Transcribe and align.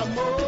amor. 0.00 0.47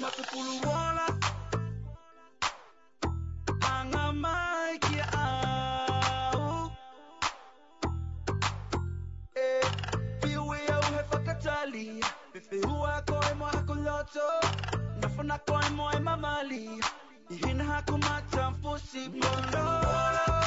Matupulu 0.00 0.87
so 14.18 14.50
nafuna 15.00 15.38
kwa 15.38 15.70
moyo 15.70 16.00
mamali 16.00 16.70
ihina 17.30 17.64
hakumata 17.64 18.50
mfusi 18.50 18.98
mbondo 19.08 20.37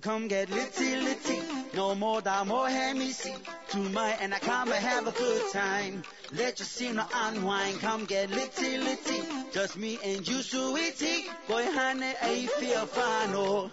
come 0.00 0.28
get 0.28 0.50
litty, 0.50 0.96
litty. 0.96 1.40
No 1.74 1.94
more 1.94 2.20
da 2.20 2.44
more 2.44 2.68
hemi 2.68 3.12
To 3.12 3.34
Tonight 3.68 4.18
and 4.20 4.34
I 4.34 4.38
come 4.38 4.72
and 4.72 4.84
have 4.84 5.06
a 5.06 5.10
good 5.12 5.52
time. 5.52 6.02
Let 6.32 6.58
your 6.58 6.66
sinner 6.66 7.06
unwind. 7.14 7.80
Come 7.80 8.04
get 8.04 8.30
litty, 8.30 8.78
litty. 8.78 9.22
Just 9.52 9.76
me 9.76 9.98
and 10.04 10.26
you, 10.26 10.36
sweetie. 10.42 11.26
Boy, 11.48 11.64
honey, 11.64 12.12
I 12.22 12.46
feel 12.58 12.86
fine. 12.86 13.30
Oh, 13.34 13.70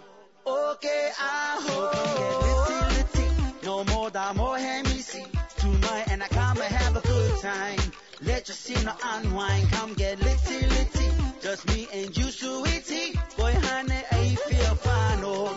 okay, 0.72 1.10
I 1.18 1.60
hope. 1.60 1.92
Come 1.92 2.88
get 2.88 2.98
litty, 2.98 3.42
litty. 3.42 3.66
No 3.66 3.84
more 3.84 4.10
da 4.10 4.32
more 4.32 4.56
hemi 4.58 5.02
To 5.02 5.24
Tonight 5.58 6.08
and 6.10 6.22
I 6.22 6.28
come 6.28 6.60
and 6.60 6.74
have 6.74 6.96
a 6.96 7.00
good 7.00 7.40
time. 7.40 7.78
Let 8.22 8.48
your 8.48 8.54
sinner 8.54 8.94
unwind. 9.04 9.70
Come 9.72 9.94
get 9.94 10.18
litty, 10.20 10.66
litty. 10.66 11.08
Just 11.42 11.68
me 11.68 11.86
and 11.92 12.16
you, 12.16 12.24
sweetie. 12.24 13.18
Boy, 13.36 13.52
honey, 13.56 14.02
I 14.12 14.34
feel 14.34 14.74
fine. 14.74 15.20
Oh. 15.22 15.55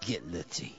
Get 0.00 0.22
litzy. 0.32 0.72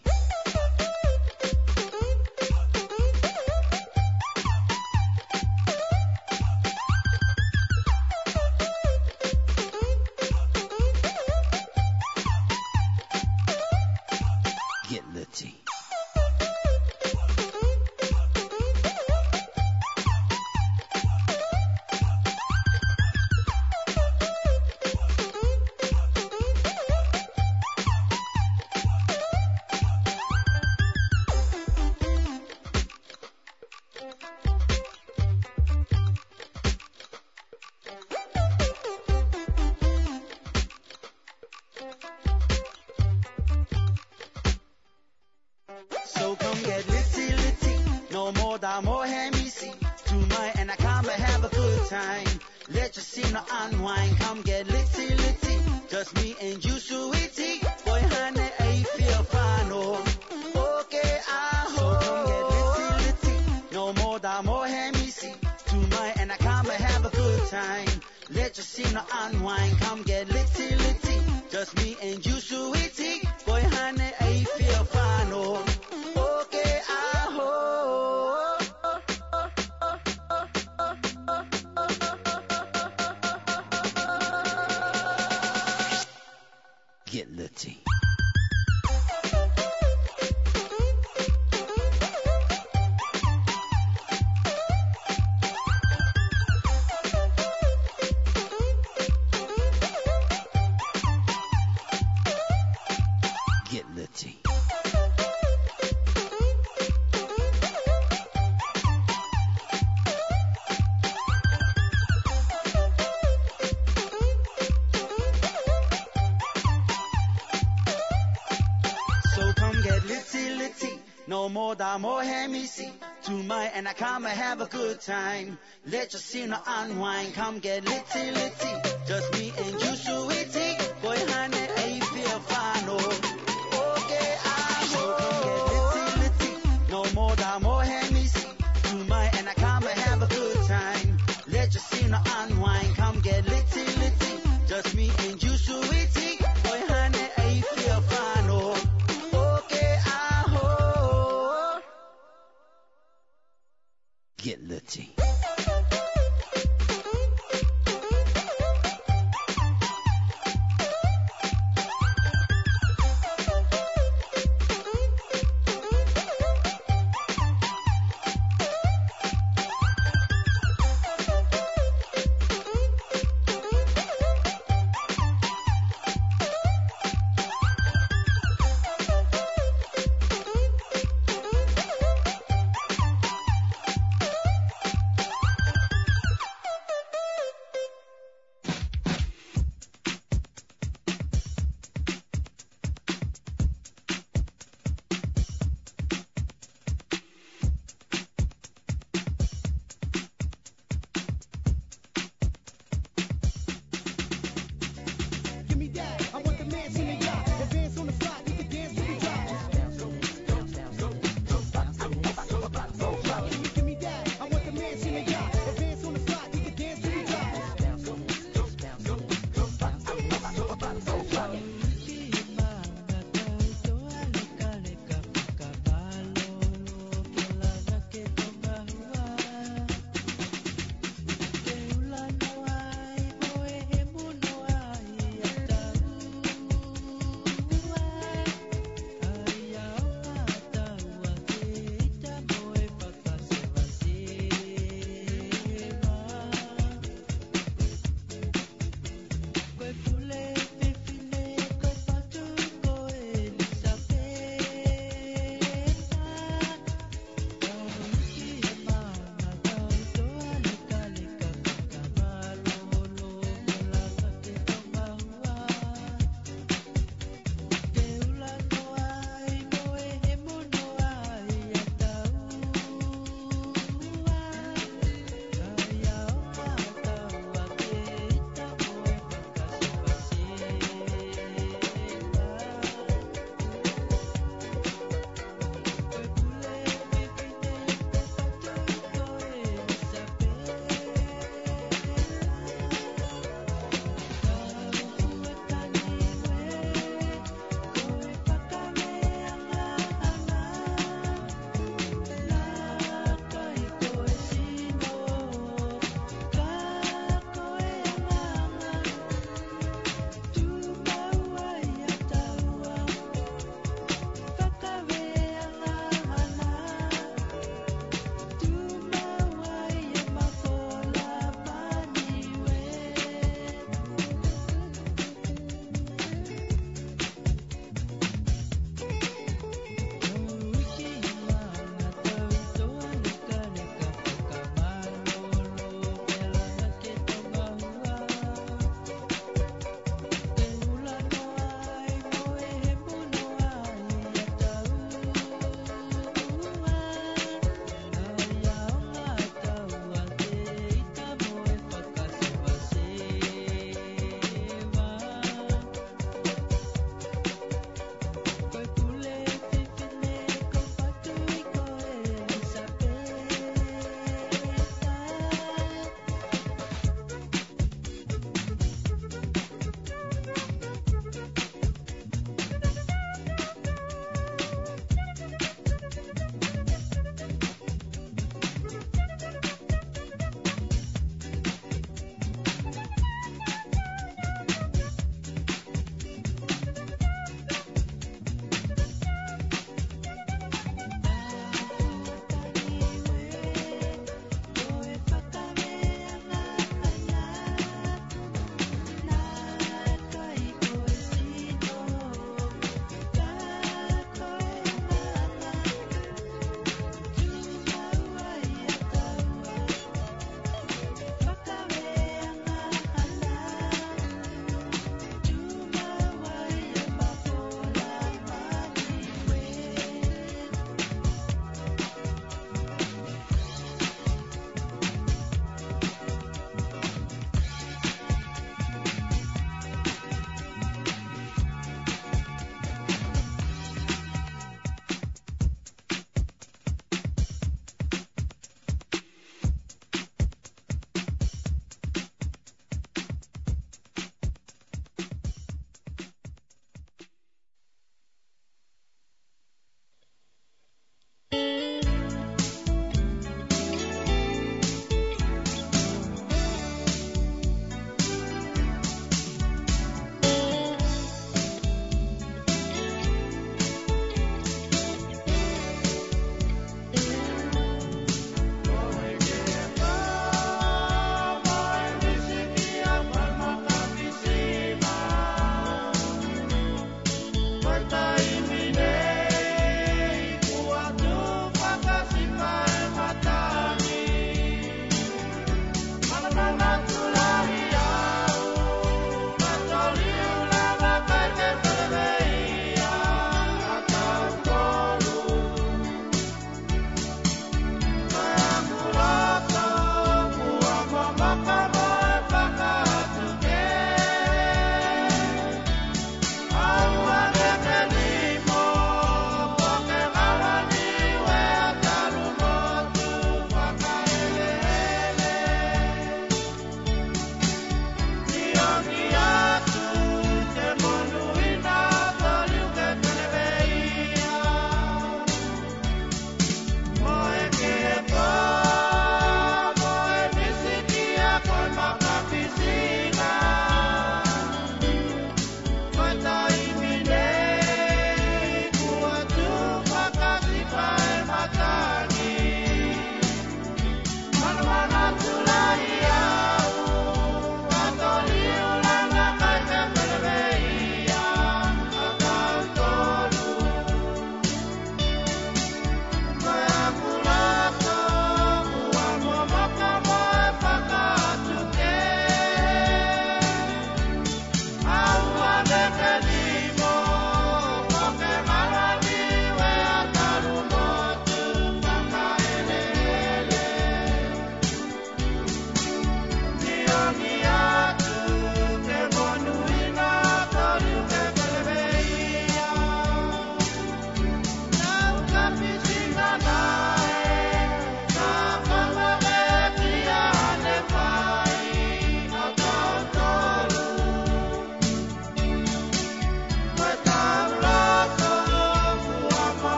and 123.76 123.90
I 123.90 123.94
come 123.94 124.24
and 124.26 124.32
have 124.34 124.62
a 124.62 124.66
good 124.68 125.02
time. 125.02 125.58
Let 125.86 126.14
your 126.14 126.22
sinner 126.22 126.60
unwind, 126.66 127.34
come 127.34 127.60
get 127.60 127.84
litty 127.84 128.32
litty. 128.32 128.76
Just 129.06 129.34
me 129.34 129.52
and 129.58 129.72
you, 129.74 129.96
so 129.98 130.30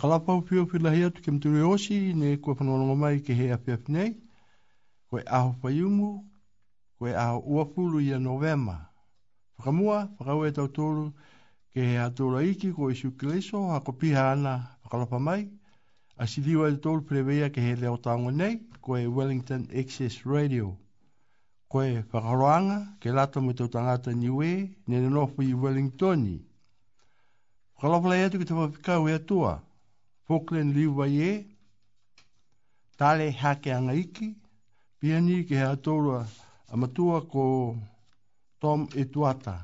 whakalapa 0.00 0.40
pio 0.48 0.64
pio 0.66 0.80
lahi 0.80 1.04
atu 1.04 1.20
ke 1.22 1.30
mturi 1.32 1.60
osi, 1.62 2.14
ne 2.14 2.36
kua 2.36 2.54
panorongo 2.54 2.96
mai 2.96 3.20
ke 3.20 3.34
hea 3.36 3.52
api 3.54 3.72
api 3.72 3.92
nei, 3.92 4.16
koe 5.10 5.20
aho 5.26 5.52
payungu, 5.60 6.24
koe 6.98 7.12
aho 7.16 7.38
uapulu 7.40 8.00
i 8.00 8.18
novema. 8.18 8.86
Whakamua, 9.58 10.08
whakaue 10.18 10.52
tau 10.54 10.66
tōru, 10.72 11.12
ke 11.74 11.80
hea 11.84 12.08
tōra 12.16 12.40
iki 12.48 12.72
ko 12.72 12.88
isu 12.88 13.10
kileso, 13.12 13.66
hako 13.68 13.92
piha 13.92 14.32
ana 14.32 14.78
whakalapa 14.84 15.20
mai, 15.20 15.50
a 16.16 16.26
sidiwa 16.26 16.68
e 16.72 16.80
tōru 16.80 17.04
preveia 17.04 17.52
ke 17.52 17.60
hea 17.60 17.76
leo 17.76 17.96
tango 17.96 18.30
nei, 18.30 18.56
koe 18.80 19.04
Wellington 19.06 19.68
Access 19.76 20.24
Radio. 20.24 20.78
Koe 21.68 22.02
whakaroanga, 22.08 22.96
ke 23.04 23.12
lata 23.12 23.38
mo 23.40 23.52
tau 23.52 23.68
tangata 23.68 24.14
niwe, 24.16 24.78
nene 24.88 25.10
nofu 25.10 25.42
i 25.44 25.52
Wellingtoni. 25.54 26.38
Whakalapa 27.76 28.08
lai 28.08 28.22
atu 28.24 28.38
ke 28.40 28.44
tawa 28.48 28.64
e 28.72 28.72
atua, 28.80 29.10
e 29.10 29.20
atua. 29.20 29.58
Hoklen 30.30 30.70
liwa 30.72 31.06
ye, 31.10 31.30
tale 32.98 33.30
hake 33.30 33.72
anga 33.74 33.94
iki, 33.98 34.28
pia 34.98 35.18
ni 35.20 35.40
ke 35.46 35.54
hea 35.58 35.74
tōrua 35.82 36.20
a 36.20 36.74
ko 37.30 37.44
Tom 38.60 38.80
Etuata. 39.00 39.54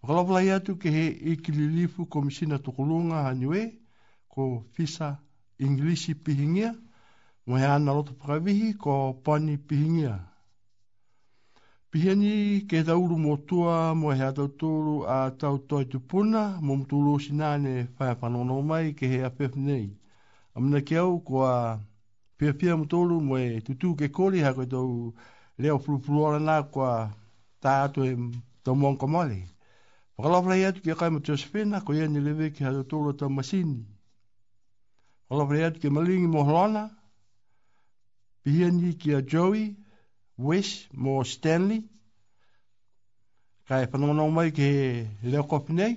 Pakalapala 0.00 0.40
i 0.42 0.50
atu 0.50 0.72
ke 0.80 0.88
he 0.96 1.04
ikililifu 1.32 2.00
komisina 2.06 2.56
tukulunga 2.58 3.16
haniwe 3.26 3.60
ko 4.32 4.64
Fisa 4.72 5.08
Inglisi 5.58 6.14
Pihingia, 6.14 6.70
mo 7.46 7.56
hea 7.58 7.78
nalota 7.78 8.12
ko 8.80 9.20
Pani 9.24 9.56
Pihingia. 9.58 9.60
Pihingia. 9.68 10.31
Pihani 11.92 12.64
ke 12.66 12.80
tauru 12.88 13.18
mo 13.20 13.36
tua 13.36 13.92
mo 13.94 14.12
hea 14.16 14.32
tauturu 14.32 15.02
a 15.06 15.28
tau 15.40 15.58
toi 15.58 15.84
tupuna 15.84 16.56
mo 16.64 16.76
mtulu 16.76 17.10
o 17.14 17.18
sinane 17.18 17.74
whaia 17.98 18.14
panono 18.20 18.62
mai 18.62 18.94
ke 18.98 19.06
hea 19.06 19.28
pef 19.30 19.52
nei. 19.56 19.88
Amina 20.56 20.80
ke 20.80 20.96
au 20.96 21.20
ko 21.20 21.44
a 21.44 21.78
pia 22.38 22.52
pia 22.54 22.76
mtulu 22.76 23.20
mo 23.20 23.36
e 23.36 23.60
tutu 23.60 23.92
ke 23.94 24.08
kori 24.08 24.40
ha 24.40 24.54
e 24.62 24.66
tau 24.66 25.12
leo 25.58 25.78
fulupuluara 25.78 26.38
nā 26.40 26.56
ko 26.72 26.80
a 26.80 26.96
tā 27.62 27.70
atu 27.84 28.04
e 28.08 28.16
tau 28.64 28.74
mong 28.74 28.96
kamale. 28.96 29.40
Whakalawhala 30.16 30.54
hea 30.56 30.72
tu 30.72 30.80
ke 30.80 30.96
kai 30.96 31.10
mo 31.10 31.20
Josephina 31.20 31.84
ko 31.84 31.92
ia 31.92 32.08
ni 32.08 32.20
lewe 32.20 32.50
ke 32.50 32.64
hea 32.64 32.72
tauturu 32.72 33.10
a 33.10 33.16
tau 33.20 33.28
masini. 33.28 33.84
Whakalawhala 35.28 35.58
hea 35.60 35.70
tu 35.74 35.80
ke 35.84 35.90
malingi 35.92 36.26
mo 36.26 36.40
hrona. 36.44 36.88
Pihani 38.42 38.96
ke 38.96 39.14
a 39.20 39.20
Joey 39.20 39.76
Wish 40.38 40.88
Moore 40.94 41.24
Stanley. 41.26 41.80
Kai 43.68 43.86
whanonga 43.90 44.14
nō 44.16 44.24
mai 44.36 44.50
ke 44.50 44.68
leo 45.30 45.44
kopi 45.50 45.72
nei. 45.72 45.92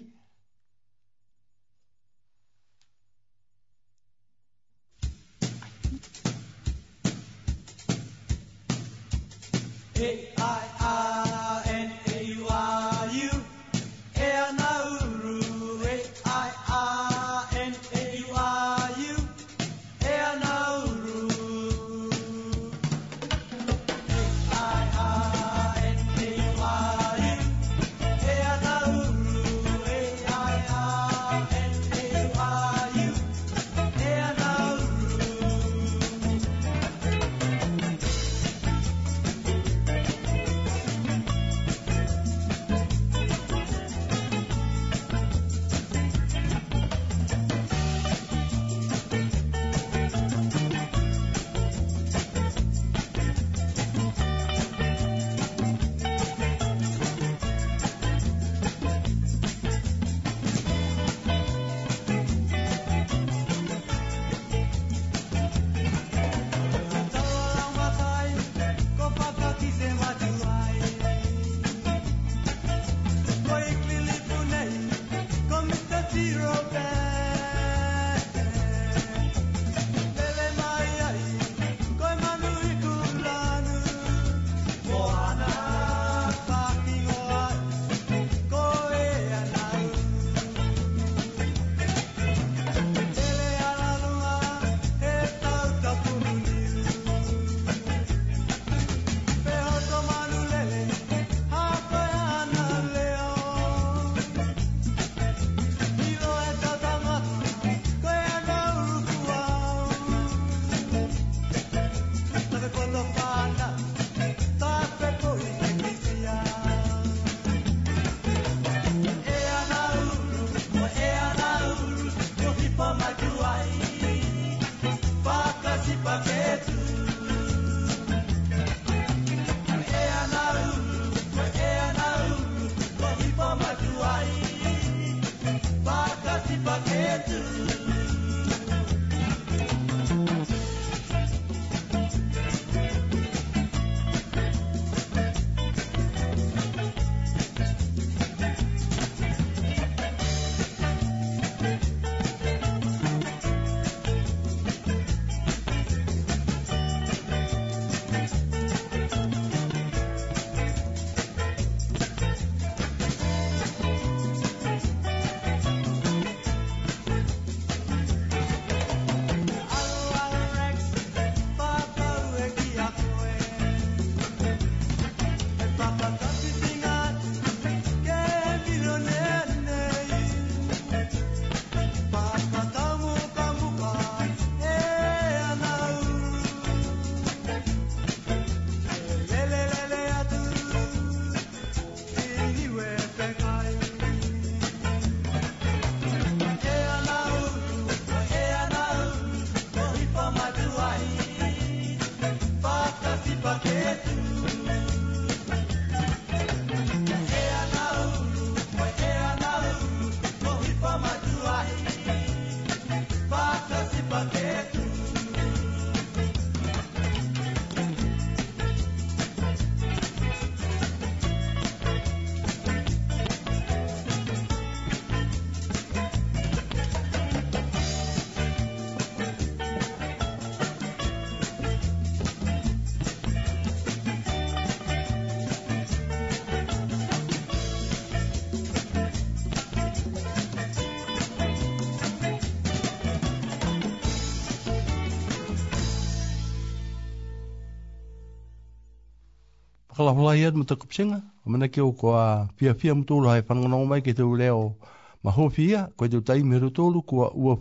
whakalawhala 249.95 250.35
i 250.35 250.43
atu 250.45 250.57
mata 250.57 250.75
kupsenga. 250.75 251.21
O 251.45 251.49
mana 251.49 251.67
ke 251.67 251.79
o 251.81 251.91
kua 251.91 252.49
pia 252.57 252.73
pia 252.73 252.95
mutolo 252.95 253.29
hai 253.29 253.41
whanangona 253.41 253.77
o 253.77 253.85
mai 253.85 254.01
ke 254.01 254.13
teo 254.15 254.35
leo 254.35 254.75
ma 255.23 255.31
hofi 255.31 255.65
ia. 255.69 255.87
Koe 255.95 256.09
teo 256.09 256.21
tai 256.21 256.43
mehru 256.43 256.69
tolu 256.69 257.01
kua 257.01 257.31
ua 257.33 257.55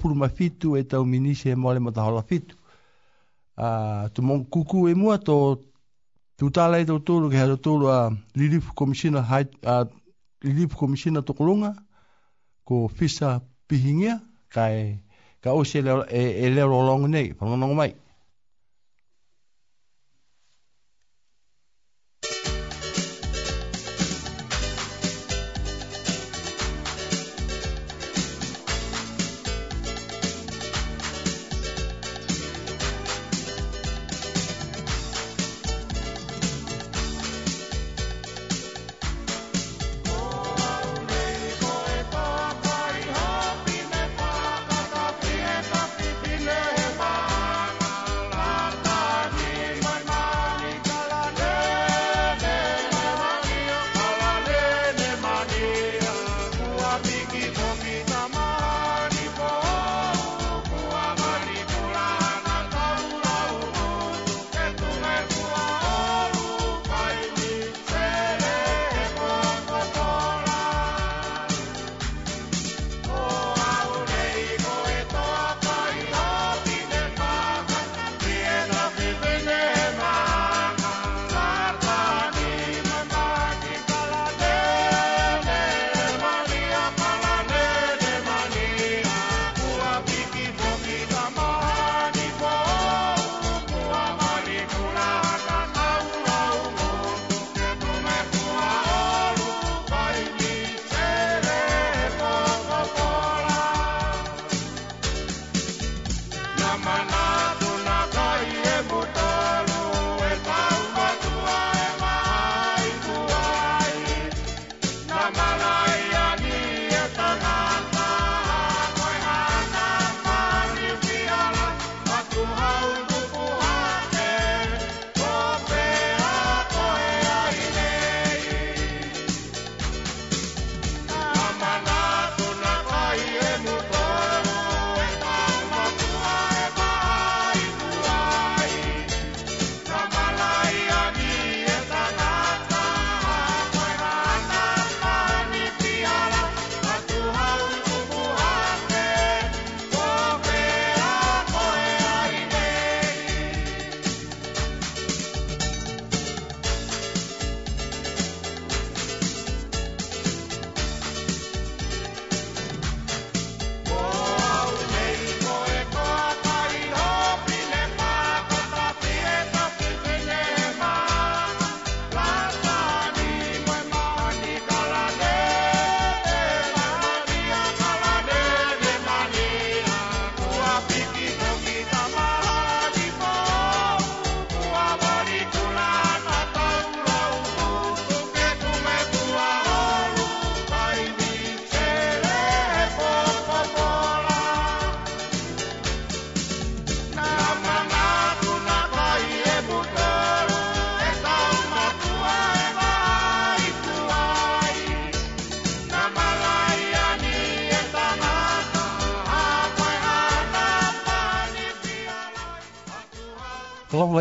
furuma 0.00 0.28
fitu 0.28 0.76
e 0.76 0.82
tau 0.82 1.04
minise 1.04 1.50
e 1.50 1.54
maole 1.54 1.78
mata 1.80 2.02
hola 2.02 2.22
fitu. 2.22 2.56
Uh, 3.56 4.08
tu 4.12 4.22
mong 4.22 4.44
kuku 4.50 4.88
e 4.88 4.94
mua 4.94 5.16
tō 5.18 5.56
Tu 6.36 6.50
tālai 6.52 6.84
tau 6.84 6.98
tōru 7.00 7.30
ke 7.32 7.36
hara 7.40 7.54
tōru 7.56 7.86
a 7.88 8.12
Lilifu 8.36 8.74
Komisina, 8.76 9.22
hai, 9.24 9.46
a 9.64 9.88
Lilifu 10.44 10.76
Komisina 10.76 11.22
Tokolunga 11.24 11.70
ko 12.64 12.88
Fisa 12.92 13.40
Pihingia 13.66 14.20
kai 14.52 15.00
ka 15.40 15.54
ose 15.56 15.78
e, 15.80 16.20
e 16.44 16.50
leo 16.52 16.68
rolongu 16.68 17.06
nei, 17.08 17.32
whanonongo 17.40 17.74
mai. 17.74 17.94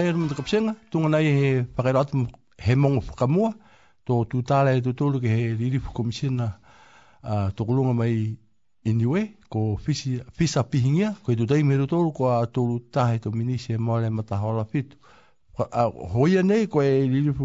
ai 0.06 0.12
rumu 0.12 0.26
te 0.30 0.34
kapsenga 0.36 0.76
tunga 0.92 1.08
nai 1.10 1.26
he 1.26 1.64
pakerat 1.76 2.12
he 2.60 2.76
mong 2.76 3.02
kamua 3.18 3.54
to 4.06 4.26
tutala 4.30 4.72
e 4.78 4.82
tutulu 4.82 5.20
ke 5.20 5.26
he 5.28 5.48
relief 5.58 5.90
commissioner 5.94 6.54
a 7.24 7.50
kulunga 7.58 7.94
mai 7.94 8.38
iniwe 8.86 9.34
ko 9.50 9.78
fisi 9.82 10.22
fisa 10.38 10.64
pihingia 10.64 11.16
ko 11.26 11.34
tu 11.34 11.46
dai 11.46 11.64
meru 11.64 11.88
tolu 11.88 12.12
ko 12.14 12.30
a 12.30 12.46
tolu 12.46 12.80
tahe 12.92 13.20
to 13.20 13.32
minise 13.32 13.78
mole 13.80 14.10
matahola 14.10 14.66
a 15.74 15.90
hoia 16.14 16.44
nei 16.44 16.68
ko 16.68 16.82
e 16.82 17.08
relief 17.10 17.42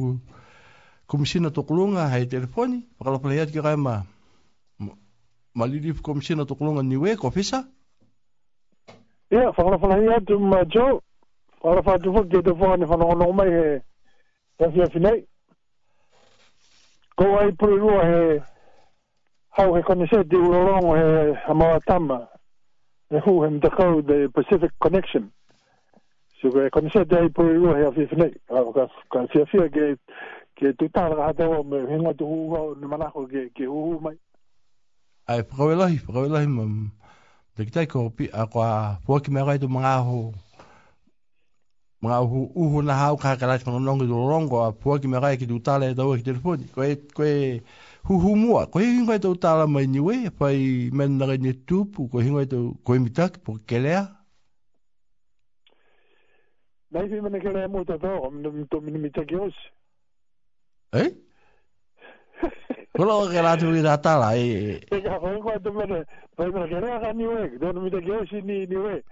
to 1.54 1.62
kulunga 1.64 2.10
he 2.12 2.26
telefoni 2.26 2.84
pakalo 2.98 3.18
playat 3.20 3.48
ki 3.52 3.60
kaima 3.62 4.04
ma 5.54 5.64
relief 5.64 6.02
to 6.02 6.54
kulunga 6.54 6.82
niwe 6.82 7.16
ko 7.16 7.30
fisa 7.30 7.64
Yeah, 9.30 9.54
whakalawhala 9.54 9.94
hia 10.02 10.18
tu 10.26 10.40
ma 10.42 10.64
Joe. 10.66 10.98
Ora 11.62 11.82
fa 11.82 11.98
tu 11.98 12.12
fuck 12.12 12.28
de 12.28 12.40
fuck 12.56 12.78
ne 12.78 12.86
fa 12.86 12.96
no 12.96 13.12
no 13.12 13.32
mai 13.32 13.50
he. 13.50 13.80
Ya 14.58 14.70
fi 14.70 14.80
fi 14.92 14.98
nei. 14.98 15.24
Ko 17.16 17.36
ai 17.38 17.52
pro 17.52 17.76
ru 17.76 17.90
he. 18.00 18.40
Hau 19.50 19.74
he 19.74 19.82
konese 19.82 20.24
di 20.24 20.36
u 20.36 20.50
long 20.52 20.96
he 20.96 21.36
ama 21.48 21.78
tama. 21.86 22.28
E 23.12 23.18
hu 23.20 23.42
hem 23.44 23.58
de 23.60 23.68
ko 23.68 24.00
de 24.00 24.28
Pacific 24.32 24.72
connection. 24.80 25.30
Si 26.40 26.48
ko 26.48 26.64
konese 26.72 27.04
de 27.04 27.28
pro 27.28 27.44
ru 27.46 27.74
he 27.76 27.90
fi 27.94 28.06
fi 28.06 28.16
nei. 28.16 28.32
Ora 28.48 28.72
ka 28.72 28.88
ka 29.12 29.26
fi 29.32 29.44
fi 29.50 29.68
ge 29.74 29.86
ke 30.56 30.72
tu 30.78 30.88
ta 30.88 31.08
ra 31.12 31.26
ha 31.26 31.32
de 31.32 31.44
o 31.44 31.62
me 31.62 31.84
hen 31.90 32.06
wa 32.08 32.14
tu 32.14 32.24
hu 32.24 32.56
ho 32.56 32.74
ne 32.80 32.86
mana 32.86 33.10
ko 33.12 33.26
ge 33.26 33.50
ke 33.54 33.64
hu 33.68 33.82
hu 33.84 33.98
mai. 34.00 34.16
Ai 35.28 35.42
pro 35.44 35.68
ru 35.68 35.76
lai 35.76 36.00
pro 36.06 36.22
ru 36.24 36.28
lai 36.32 36.46
mam. 36.46 36.90
Dekitai 37.56 37.86
ko 37.86 38.08
pi 38.10 38.30
a 38.32 38.46
ko 38.48 38.62
a 38.64 38.96
fuck 39.04 39.28
me 39.28 39.40
ra 39.44 39.56
do 39.60 39.68
mara 39.68 40.00
ho 40.02 40.32
mga 42.02 42.20
uhu 42.56 42.82
na 42.82 42.94
hau 42.94 43.16
ka 43.16 43.36
ka 43.36 43.46
rachi 43.46 43.64
nongi 43.70 44.08
do 44.08 44.16
rongo 44.28 44.64
a 44.64 44.72
pua 44.72 44.98
ki 44.98 45.06
mga 45.08 45.36
ki 45.38 45.46
tutale 45.46 45.90
e 45.90 45.94
tau 45.94 46.14
e 46.14 46.18
ki 46.18 46.24
telefoni 46.24 46.64
ko 46.72 46.82
e 46.84 46.96
ko 47.12 47.24
e 47.24 47.60
hu 48.08 48.16
hu 48.18 48.36
mua 48.36 48.66
ko 48.66 48.80
e 48.80 48.84
hingo 48.88 49.18
tau 49.18 49.36
tala 49.36 49.66
mai 49.66 49.84
niwe 49.86 50.24
we 50.24 50.30
pa 50.30 50.48
i 50.50 50.88
men 50.92 51.18
na 51.18 51.26
gani 51.26 51.52
tupu 51.66 52.08
ko 52.08 52.18
hingo 52.18 52.44
tau 52.46 52.72
ko 52.84 52.94
e 52.94 52.98
mitak 52.98 53.36
po 53.44 53.58
ke 53.68 53.78
lea 53.84 54.08
nai 56.90 57.04
fi 57.08 57.20
mene 57.20 57.36
ke 57.40 57.52
lea 57.52 57.68
mo 57.68 57.84
ta 57.84 57.98
tau 58.00 58.26
am 58.32 58.40
nam 58.40 58.64
to 58.72 58.80
mini 58.80 58.98
mitak 58.98 59.30
yos 59.30 59.52
e 60.96 60.98
eh? 61.04 61.10
Kolo 62.96 63.28
ke 63.28 63.42
la 63.44 63.56
tu 63.60 63.76
ida 63.76 63.98
tala 64.00 64.32
e 64.36 64.80
e 64.88 65.00
ka 65.04 65.20
ko 65.20 65.36
ko 65.44 65.52
to 65.64 65.68
mene 65.72 66.00
pa 66.36 66.48
mene 66.48 66.64
ke 66.68 66.80
la 66.80 66.98
ka 67.04 67.12
ni 67.12 67.26
we 67.28 67.58
do 67.60 67.72
mitak 67.72 68.06
yos 68.08 68.32
ni 68.32 68.64
niwe. 68.66 68.94
we 68.96 69.02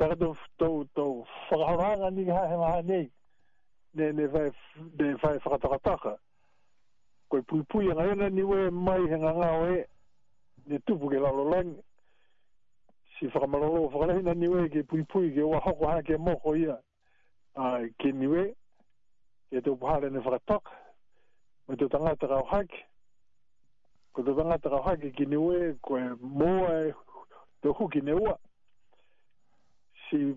Tak 0.00 0.16
ada 0.16 0.32
tu 0.56 0.88
tu 0.96 1.08
fakarang 1.52 2.08
ni 2.16 2.24
ha 2.32 2.48
ha 2.48 2.80
ha 2.80 2.80
ni 2.80 3.04
ni 3.92 4.04
ni 4.16 4.24
fai 4.32 4.48
ni 4.96 5.12
fai 5.20 5.36
fakar 5.44 5.76
taka. 5.84 6.16
Kau 7.28 7.42
pui 7.44 7.60
pui 7.68 7.84
yang 7.86 8.00
ayana 8.00 8.30
ni 8.32 8.40
we 8.42 8.70
mai 8.72 9.04
hengang 9.12 9.42
awe 9.44 9.76
ni 10.72 10.78
tu 10.88 10.96
buke 10.96 11.20
lalu 11.20 11.44
lang. 11.52 11.70
Si 13.20 13.28
fakar 13.28 13.44
malu 13.48 13.90
fakar 13.92 14.10
ayana 14.16 14.32
ni 14.34 14.48
we 14.48 14.70
ke 14.72 14.80
pui 14.88 15.04
pui 15.04 15.34
ke 15.36 15.44
wah 15.44 15.60
aku 15.68 15.84
ha 15.86 16.00
ke 16.02 16.16
mo 16.16 16.32
kau 16.40 16.56
ya 16.56 16.80
ah 17.60 17.84
ke 18.00 18.12
ni 18.16 18.24
we 18.26 18.54
ke 19.52 19.60
tu 19.60 19.76
bahar 19.76 20.08
ni 20.10 20.16
fakar 20.22 20.40
tak. 20.48 20.64
Metu 21.68 21.88
tengah 21.92 22.16
terau 22.16 22.44
hak. 22.48 22.72
Kau 24.16 24.22
tu 24.24 24.32
tengah 24.34 24.56
terau 24.64 24.80
hak 24.80 25.00
ke 25.16 25.24
ni 25.28 25.36
we 25.36 25.76
kau 25.84 25.98
e 26.00 26.16
mo 26.24 26.72
eh 26.72 26.88
tu 27.60 27.68
hukine 27.76 28.16
uah 28.16 28.40
si 30.10 30.36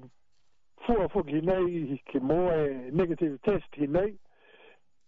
fua 0.85 1.07
fuki 1.09 1.41
nei 1.41 1.99
ki 2.05 2.19
moe 2.19 2.89
negative 2.91 3.37
test 3.41 3.75
hi 3.75 3.87
nei 3.87 4.13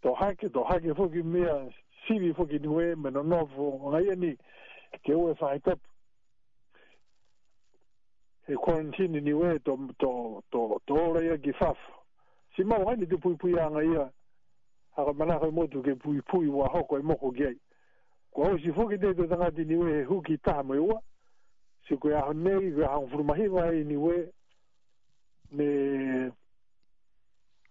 to 0.02 0.14
hake 0.14 0.50
to 0.50 0.64
hake 0.64 0.94
fuki 0.98 1.24
mea 1.24 1.70
sivi 2.08 2.34
fuki 2.34 2.60
nue 2.60 2.96
me 2.96 3.10
no 3.12 3.24
novo 3.24 3.92
ngai 3.92 4.16
ni 4.16 4.36
ke 5.04 5.14
ue 5.16 5.36
whae 5.42 5.60
top 5.60 5.80
e 8.48 8.56
quarantine 8.56 9.22
ni 9.22 9.32
ue 9.34 9.60
to 9.60 9.78
to 10.00 10.42
to 10.52 10.80
to 10.86 10.94
ora 10.94 11.24
ia 11.26 11.38
ki 11.38 11.52
faf 11.60 11.78
si 12.56 12.64
mau 12.64 12.86
hai 12.88 12.96
ni 12.96 13.06
te 13.08 13.18
pui 13.18 13.36
pui 13.36 13.60
anga 13.60 13.84
ia 13.84 14.06
haka 14.96 15.14
manaka 15.14 15.52
motu 15.52 15.82
ke 15.82 15.96
pui 15.96 16.22
pui 16.22 16.48
wa 16.48 16.68
hoko 16.70 16.98
e 17.00 17.02
moko 17.02 17.32
ki 17.32 17.44
ai 17.46 17.58
kua 18.32 18.50
hosi 18.54 18.72
fuki 18.74 18.98
nei 18.98 19.16
to 19.16 19.28
tangati 19.28 19.66
ni 19.66 19.76
ue 19.76 20.04
huki 20.04 20.38
taha 20.38 20.64
mai 20.64 20.78
ua 20.78 21.02
si 21.88 21.98
kua 21.98 22.18
aho 22.22 22.34
nei 22.34 22.72
kua 22.72 22.88
aho 22.92 23.08
furumahiwa 23.08 23.66
hai 23.68 23.84
ni 23.84 23.96
ue 23.98 24.32
me 25.52 26.32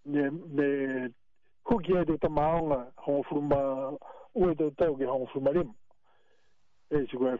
me 0.06 0.30
me 0.30 1.08
kukia 1.64 2.04
te 2.06 2.18
ta 2.18 2.28
maonga 2.28 2.92
hongo 2.96 3.22
furuma 3.22 3.96
ue 4.34 4.54
te 4.54 4.70
tau 4.70 4.96
ki 4.96 5.04
hongo 5.04 5.26
furuma 5.26 5.50
rima 5.50 5.74
e 6.90 7.06
si 7.10 7.16
koe 7.16 7.38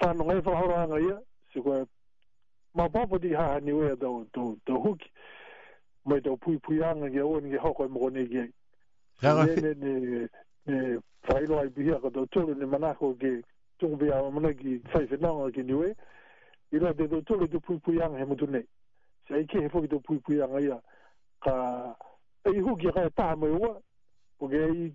whanong 0.00 0.30
e 0.32 0.38
whaharanga 0.44 0.98
ia 1.00 1.22
si 1.52 1.60
koe 1.60 1.86
ma 2.74 2.88
papa 2.88 3.18
di 3.18 3.34
ha 3.34 3.58
ni 3.60 3.72
ue 3.72 3.96
tau 3.96 4.24
tau 4.32 4.56
tau 4.66 4.80
huki 4.82 5.08
mai 6.04 6.20
tau 6.20 6.36
pui 6.36 6.58
pui 6.58 6.82
anga 6.82 7.10
ki 7.10 7.18
aua 7.18 7.40
ni 7.40 7.56
hoko 7.56 7.84
e 7.84 7.88
mokone 7.88 8.28
ki 8.28 8.38
ai 8.38 8.50
ne 9.60 9.74
ne 9.74 9.94
ne 10.66 10.98
whaero 11.28 11.58
ai 11.60 11.68
bihia 11.68 12.00
ka 12.00 12.10
tau 12.10 12.26
tolu 12.26 12.54
ni 12.54 12.66
manako 12.66 13.14
ki 13.14 13.44
tungu 13.78 13.96
bia 13.96 14.22
wa 14.22 14.30
mana 14.30 14.52
ki 14.54 14.80
whaifenanga 14.94 15.50
ki 15.52 15.62
ni 15.62 15.72
ue 15.72 15.94
ila 16.72 16.94
te 16.94 17.08
tau 17.08 17.20
tolu 17.22 17.48
tu 17.48 17.60
pui 17.60 17.78
pui 17.78 18.00
anga 18.02 18.18
he 18.18 18.24
mutu 18.24 18.46
nei 18.48 18.66
se 19.28 19.34
ai 19.34 19.44
ke 19.46 19.58
he 19.60 19.68
fokito 19.68 20.00
pui 20.00 20.18
pui 20.18 20.40
anga 20.42 20.60
ia 20.60 20.80
ka 21.44 21.96
ei 22.44 22.60
huki 22.60 22.92
ka 22.92 23.02
e 23.06 23.10
taha 23.10 23.36
mai 23.36 23.50
ua 23.50 23.78
po 24.38 24.48
ke 24.48 24.56
ei 24.56 24.94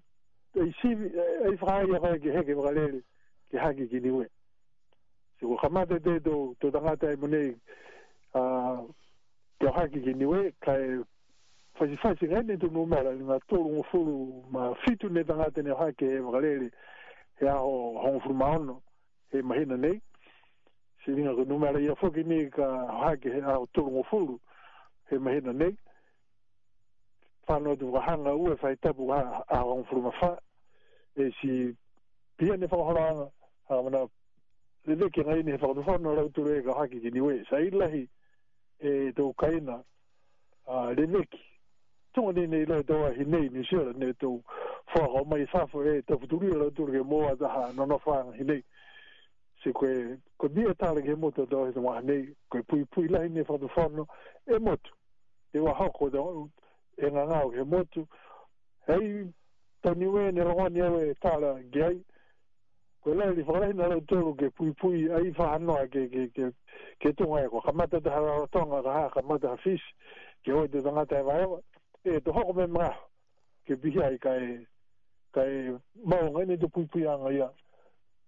ei 0.56 0.74
ei 1.46 1.56
whakai 1.62 2.14
a 2.14 2.18
ke 2.20 2.32
heke 2.32 2.54
waka 2.56 2.72
lele 2.72 3.02
ke 3.52 3.58
haki 3.58 3.88
ki 3.88 4.00
niwe 4.00 4.26
se 5.40 5.46
ko 5.46 5.56
kamate 5.58 6.00
te 6.04 6.20
to 6.20 6.56
to 6.60 6.72
tangata 6.72 7.12
e 7.12 7.16
monei 7.16 7.56
ke 9.60 9.68
haki 9.76 10.02
ki 10.04 10.14
niwe 10.14 10.54
ka 10.60 10.76
e 10.80 11.04
Fasi 11.78 11.96
fasi 11.98 12.26
ngai 12.26 12.44
ni 12.44 12.58
tu 12.58 12.68
numera 12.72 13.14
ni 13.14 13.24
ngatoro 13.24 13.64
ngofuru 13.70 14.50
ma 14.50 14.74
fitu 14.82 15.10
ni 15.10 15.24
tangata 15.24 15.62
ni 15.62 15.70
haki 15.70 16.06
e 16.06 16.16
ya 16.16 16.40
lele 16.40 16.72
he 17.38 17.48
aho 17.50 18.02
hongofuru 18.02 18.34
maono 18.34 18.82
he 19.30 19.42
mahina 19.42 19.78
nei 19.78 20.02
si 21.08 21.14
ringa 21.14 21.36
ko 21.36 21.44
numera 21.46 21.80
ia 21.80 21.96
foki 21.96 22.24
ni 22.24 22.50
ka 22.52 22.86
hake 23.00 23.30
he 23.32 23.42
au 23.42 23.68
tolu 23.68 23.90
ngu 23.92 24.04
fulu 24.04 24.40
he 25.10 25.18
mahena 25.18 25.52
nei 25.54 25.76
whanua 27.48 27.76
tu 27.78 27.94
wahanga 27.94 28.36
ue 28.36 28.58
whai 28.62 28.76
tapu 28.76 29.10
a 29.48 29.64
wang 29.66 29.84
fulu 29.86 30.02
ma 30.02 30.10
wha 30.22 30.38
e 31.16 31.32
si 31.42 31.74
pia 32.36 32.58
ne 32.58 32.66
whaohoranga 32.68 33.32
a 33.70 33.82
mana 33.82 34.08
leke 34.86 35.24
ngai 35.24 35.44
ni 35.44 35.52
he 35.52 35.58
whakotu 35.58 35.84
whanua 35.88 36.16
rau 36.16 36.30
tulu 36.30 36.50
e 36.60 36.64
ka 36.64 36.74
hake 36.80 37.00
ki 37.00 37.10
ni 37.12 37.22
we 37.22 37.44
sa 37.50 37.56
ilahi 37.60 38.08
e 38.80 39.14
tau 39.16 39.34
kaina 39.34 39.80
a 40.68 40.94
leke 40.94 41.40
tunga 42.14 42.32
ni 42.34 42.48
nei 42.48 42.66
lai 42.66 42.84
tau 42.84 43.06
ahi 43.08 43.24
nei 43.24 43.48
ni 43.50 43.64
sura 43.64 43.94
ne 43.94 44.14
tau 44.14 44.44
whakao 44.96 45.24
mai 45.24 45.46
whafo 45.54 45.84
e 45.86 46.02
tau 46.02 46.20
futuri 46.20 46.52
mo 46.52 46.70
tulu 46.70 46.92
za 46.92 47.04
moa 47.04 47.38
taha 47.38 47.72
nono 47.72 47.96
whanga 48.04 48.36
hi 48.36 48.44
nei 48.44 48.64
se 49.68 49.74
koe 49.74 50.18
koe 50.40 50.50
mia 50.56 50.72
tāra 50.80 51.02
ke 51.04 51.16
motu 51.20 51.44
tō 51.52 51.60
he 51.68 51.72
tamaha 51.76 52.02
nei 52.08 52.24
koe 52.50 52.62
pui 52.70 52.86
pui 52.94 53.08
lahi 53.12 53.30
ne 53.32 53.42
whatu 53.48 53.68
whanu 53.76 54.04
e 54.54 54.60
motu 54.60 54.94
e 55.54 55.60
wa 55.60 55.74
hako 55.76 56.06
tō 56.16 56.24
e 57.04 57.10
ngā 57.14 57.24
ngāo 57.30 57.50
ke 57.56 57.64
motu 57.72 58.04
hei 58.88 59.26
tani 59.84 60.06
ue 60.06 60.32
ne 60.32 60.46
rawani 60.48 60.84
awe 60.88 61.02
tāra 61.26 61.52
ge 61.74 61.84
ai 61.88 61.98
koe 63.04 63.16
lahi 63.16 63.36
li 63.40 63.44
whakarahi 63.44 63.74
nara 63.76 64.00
tōru 64.12 64.38
ke 64.40 64.50
pui 64.56 64.72
pui 64.80 65.12
ai 65.12 65.34
whahanoa 65.38 65.88
ke 65.92 66.08
ke 66.14 66.26
ke 66.38 66.54
ke 67.04 67.14
tunga 67.14 67.44
e 67.46 67.50
koe 67.52 67.62
kamata 67.68 68.00
taha 68.02 68.22
rara 68.30 68.48
tonga 68.48 68.82
raha 68.88 69.10
kamata 69.16 69.58
fish 69.66 69.84
ke 70.46 70.52
oi 70.56 70.68
te 70.68 70.82
tangata 70.82 71.20
e 71.20 71.24
waewa 71.24 71.60
e 72.06 72.22
tō 72.24 72.32
hako 72.36 72.54
me 72.54 72.68
mga 72.68 72.94
ke 73.68 73.76
bihi 73.76 74.04
ai 74.04 74.18
ka 74.18 74.36
e 74.38 74.60
ka 75.36 75.44
e 75.44 75.76
maunga 76.06 76.46
ne 76.46 76.56
tō 76.58 76.72
pui 76.72 76.88
pui 76.94 77.06
anga 77.08 77.32
ia 77.34 77.52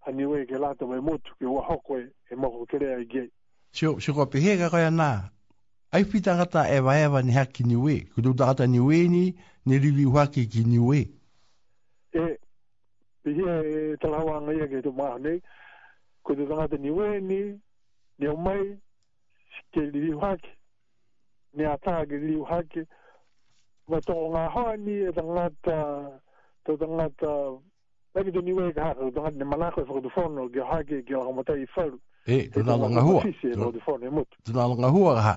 ani 0.06 0.26
we 0.26 0.46
ke 0.46 0.58
lata 0.60 0.86
mai 0.86 1.00
motu 1.02 1.36
ke 1.40 1.46
wa 1.46 1.62
hoko 1.66 2.00
e, 2.00 2.08
e 2.32 2.36
mako 2.36 2.66
kere 2.66 2.96
a 2.96 3.06
ge. 3.06 3.30
Sio, 3.72 4.00
sio 4.00 4.14
ko 4.14 4.26
pehe 4.26 4.58
ka 4.58 4.70
koya 4.70 4.90
na, 4.92 5.30
ai 5.92 6.04
pita 6.06 6.38
kata 6.38 6.66
e 6.72 6.80
wae 6.80 7.24
ni 7.24 7.32
haki 7.32 7.64
niwe, 7.64 7.84
we, 7.84 8.02
kutu 8.16 8.34
ta 8.36 8.46
kata 8.46 8.68
ni 8.68 8.80
ni, 9.10 9.36
ni 9.66 9.80
rivi 9.80 10.06
waki 10.06 10.48
ki 10.48 10.64
ni 10.64 10.80
E, 12.14 12.38
pehe 13.22 13.46
e 13.62 13.98
talawa 14.02 14.42
nga 14.42 14.54
ia 14.54 14.68
ke 14.68 14.82
tu 14.82 14.92
maa 14.92 15.20
ne, 15.20 15.42
kutu 16.24 16.48
ta 16.48 16.56
kata 16.56 16.78
ni 16.78 16.90
ni, 17.22 17.60
ni 18.18 18.28
omai, 18.28 18.80
ke 19.72 19.80
rivi 19.80 20.14
waki, 20.14 20.50
ni 21.54 21.66
ataa 21.66 22.06
ke 22.08 22.18
rivi 22.18 22.36
waki, 22.42 22.82
ma 23.88 23.98
tō 23.98 24.14
ngā 24.14 24.48
hoa 24.54 24.78
ni 24.78 24.94
e 25.06 25.12
tangata, 25.12 25.78
tō 26.66 26.78
tangata, 26.78 27.14
tangata, 27.20 27.69
Pai 28.14 28.24
ki 28.26 28.32
tōni 28.34 28.54
wei 28.58 28.74
ka 28.74 28.84
haka, 28.88 29.02
ko 29.04 29.12
tōngani 29.18 29.46
manako 29.50 29.82
e 29.82 29.86
whakatu 29.86 30.10
whono, 30.16 30.48
ki 30.50 30.60
a 30.60 30.66
hake, 30.66 31.06
ki 31.06 31.14
a 31.14 31.20
hama 31.22 31.44
tai 31.44 31.60
i 31.62 31.66
whau. 31.76 32.00
E, 32.26 32.38
tō 32.56 32.64
nā 32.66 32.78
longa 32.84 33.04
hua. 33.06 33.22
E 33.22 33.52
tō 33.54 34.54
nā 34.56 34.66
e 34.66 34.70
longa 34.72 34.90
hua 34.96 35.14
ka 35.18 35.22
ha. 35.28 35.34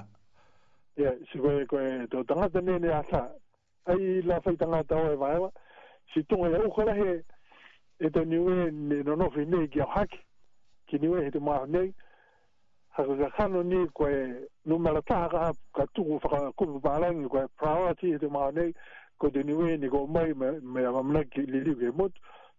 Ia, 0.96 1.12
si 1.30 1.38
koe 1.42 1.66
koe, 1.68 1.82
tō 2.08 2.22
tangata 2.28 2.62
nene 2.64 2.88
a 2.88 3.02
sā. 3.12 3.20
Ai 3.92 4.22
la 4.24 4.40
whai 4.40 4.56
tangata 4.56 4.96
oe 5.02 5.16
vaewa, 5.20 5.50
si 6.14 6.24
tōngai 6.32 6.62
au 6.62 6.72
karahe, 6.76 7.18
e 8.00 8.06
tōni 8.16 8.40
wei 8.46 8.70
ne 8.72 9.02
nonofi 9.04 9.44
nei 9.44 9.68
ki 9.68 9.80
a 9.84 9.90
hake, 9.92 10.22
ki 10.88 10.96
ni 11.04 11.08
wei 11.12 11.26
he 11.28 11.36
te 11.36 11.40
maa 11.44 11.66
nei, 11.68 11.92
haka 12.96 13.18
ka 13.20 13.28
kano 13.36 13.62
ni 13.62 13.84
koe 13.92 14.14
numera 14.64 15.02
taha 15.04 15.28
ka 15.28 15.44
hap, 15.44 15.56
ka 15.76 15.84
tuku 15.94 16.18
whakakupu 16.24 16.80
pārangi 16.80 17.28
koe 17.28 17.44
priority 17.52 18.14
he 18.16 18.18
te 18.18 18.28
maa 18.32 18.50
nei, 18.50 18.72
ko 19.20 19.28
tōni 19.28 19.52
wei 19.60 19.76
ni 19.76 19.88
koe 19.92 20.06
mai 20.08 20.32
me 20.38 20.84
a 20.88 20.92
mamanaki 20.96 21.44
li 21.52 21.60
liu 21.68 21.76
ke 21.76 21.92
motu. 21.98 22.20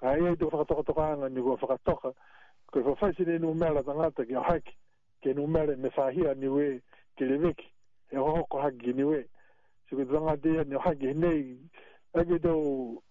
Kai 0.00 0.20
e 0.22 0.36
te 0.36 0.44
whakatoka 0.44 0.82
toka 0.82 1.02
anga 1.12 1.28
ni 1.28 1.40
kua 1.42 1.56
whakatoka 1.60 2.08
ko 2.70 2.78
fa 2.84 2.94
fai 2.96 3.12
sine 3.14 3.38
nu 3.38 3.54
mela 3.54 3.82
ta 3.84 3.92
ngata 3.94 4.24
ki 4.26 4.34
a 4.36 4.60
ke 5.20 5.32
nu 5.34 5.46
mela 5.46 5.74
me 5.76 5.88
whahia 5.96 6.34
ni 6.34 6.46
we 6.48 6.82
ke 7.18 7.24
le 7.24 7.38
veki 7.38 7.66
e 8.12 8.16
hoho 8.16 8.44
ko 8.50 8.58
haki 8.62 8.92
ni 8.94 9.02
we 9.04 9.24
si 9.88 9.96
ko 9.96 10.04
tanga 10.04 10.36
dea 10.36 10.62
ni 10.64 10.76
haki 10.78 11.06
he 11.06 11.14
nei 11.14 11.58
ake 12.14 12.38
tau 12.38 13.02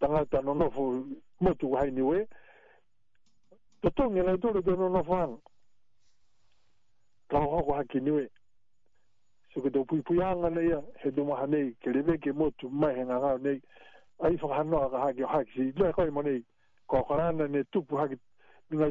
tangata 0.00 0.40
no 0.42 0.54
nofo 0.54 1.04
motu 1.40 1.68
ku 1.68 1.76
hai 1.76 1.90
ni 1.90 2.00
we 2.02 2.24
totongi 3.82 4.20
lai 4.24 4.38
tūre 4.40 4.62
te 4.64 4.70
no 4.70 4.88
no 4.88 5.04
anga 5.14 5.36
ka 7.28 7.36
hoho 7.38 7.62
ko 7.62 7.72
haki 7.76 8.00
ni 8.00 8.10
we 8.16 8.28
si 9.52 9.60
ko 9.60 9.68
tau 9.70 9.84
pui 9.84 10.00
pui 10.02 10.22
anga 10.24 10.48
nei 10.50 10.72
he 11.04 11.10
du 11.10 11.24
maha 11.24 11.44
ke 11.84 11.92
le 11.92 12.02
veki 12.02 12.32
motu 12.32 12.68
mai 12.72 12.94
he 12.96 13.04
ngangau 13.04 13.36
nei 13.38 13.60
ai 14.22 14.36
fa 14.38 14.54
hanu 14.56 14.88
ga 14.90 14.98
ha 14.98 15.12
ge 15.12 15.24
ha 15.24 15.42
ge 15.44 15.52
si 15.54 15.72
le 15.80 15.92
ko 15.92 16.04
mo 16.10 16.22
ni 16.22 16.44
ko 16.86 17.02
korana 17.04 17.46
ne 17.48 17.64
tu 17.72 17.82
pu 17.84 17.96
ha 17.96 18.06
ge 18.08 18.18
ni 18.70 18.76
ga 18.76 18.90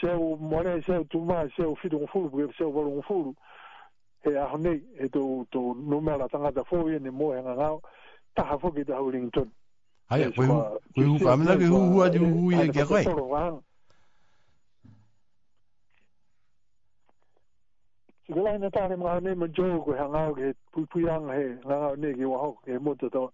se 0.00 0.12
u 0.14 0.36
mo 0.36 0.62
ne 0.62 0.80
se 0.82 1.04
tu 1.08 1.20
ma 1.20 1.48
se 1.56 1.62
u 1.64 1.74
fi 1.74 1.88
do 1.88 2.06
fu 2.06 2.28
bu 2.28 2.52
se 2.52 2.64
u 2.64 2.72
bu 2.72 3.02
fu 3.08 3.14
lu 3.22 3.34
e 4.30 4.36
a 4.38 4.46
ho 4.52 4.56
ni 4.58 4.82
e 4.98 5.08
to 5.08 5.46
to 5.50 5.72
no 5.74 6.00
me 6.00 6.16
la 6.16 6.28
tanga 6.28 6.50
da 6.50 6.62
fo 6.62 6.88
ye 6.90 6.98
ne 6.98 7.10
mo 7.10 7.32
nga 7.32 7.54
ga 7.54 7.76
ta 8.34 8.42
ha 8.44 8.58
fo 8.58 8.70
ge 8.72 8.84
da 8.84 9.00
ulin 9.00 9.30
ton 9.30 9.50
ha 10.08 10.16
ye 10.16 10.30
ko 10.32 10.44
ko 10.44 11.00
u 11.00 11.18
pa 11.18 11.36
me 11.36 11.44
na 11.44 11.56
ge 11.56 11.66
hu 11.66 12.00
a 12.02 12.08
di 12.10 12.18
hu 12.18 12.50
ye 12.52 12.68
ge 12.68 12.84
ko 12.84 13.62
Sikulaina 18.26 18.70
tāne 18.70 18.94
mga 18.96 19.10
hane 19.18 19.34
ma 19.34 19.46
jōku 19.46 19.92
he 19.98 20.04
ngāo 20.08 20.34
ke 20.36 20.54
pui 20.72 20.84
pui 20.86 21.08
anga 21.10 21.34
he 21.34 21.52
ngāo 21.68 21.96
ne 21.98 22.12
ki 22.14 22.24
waho 22.30 22.52
ke 22.64 22.78
moto 22.80 23.10
tawa 23.10 23.28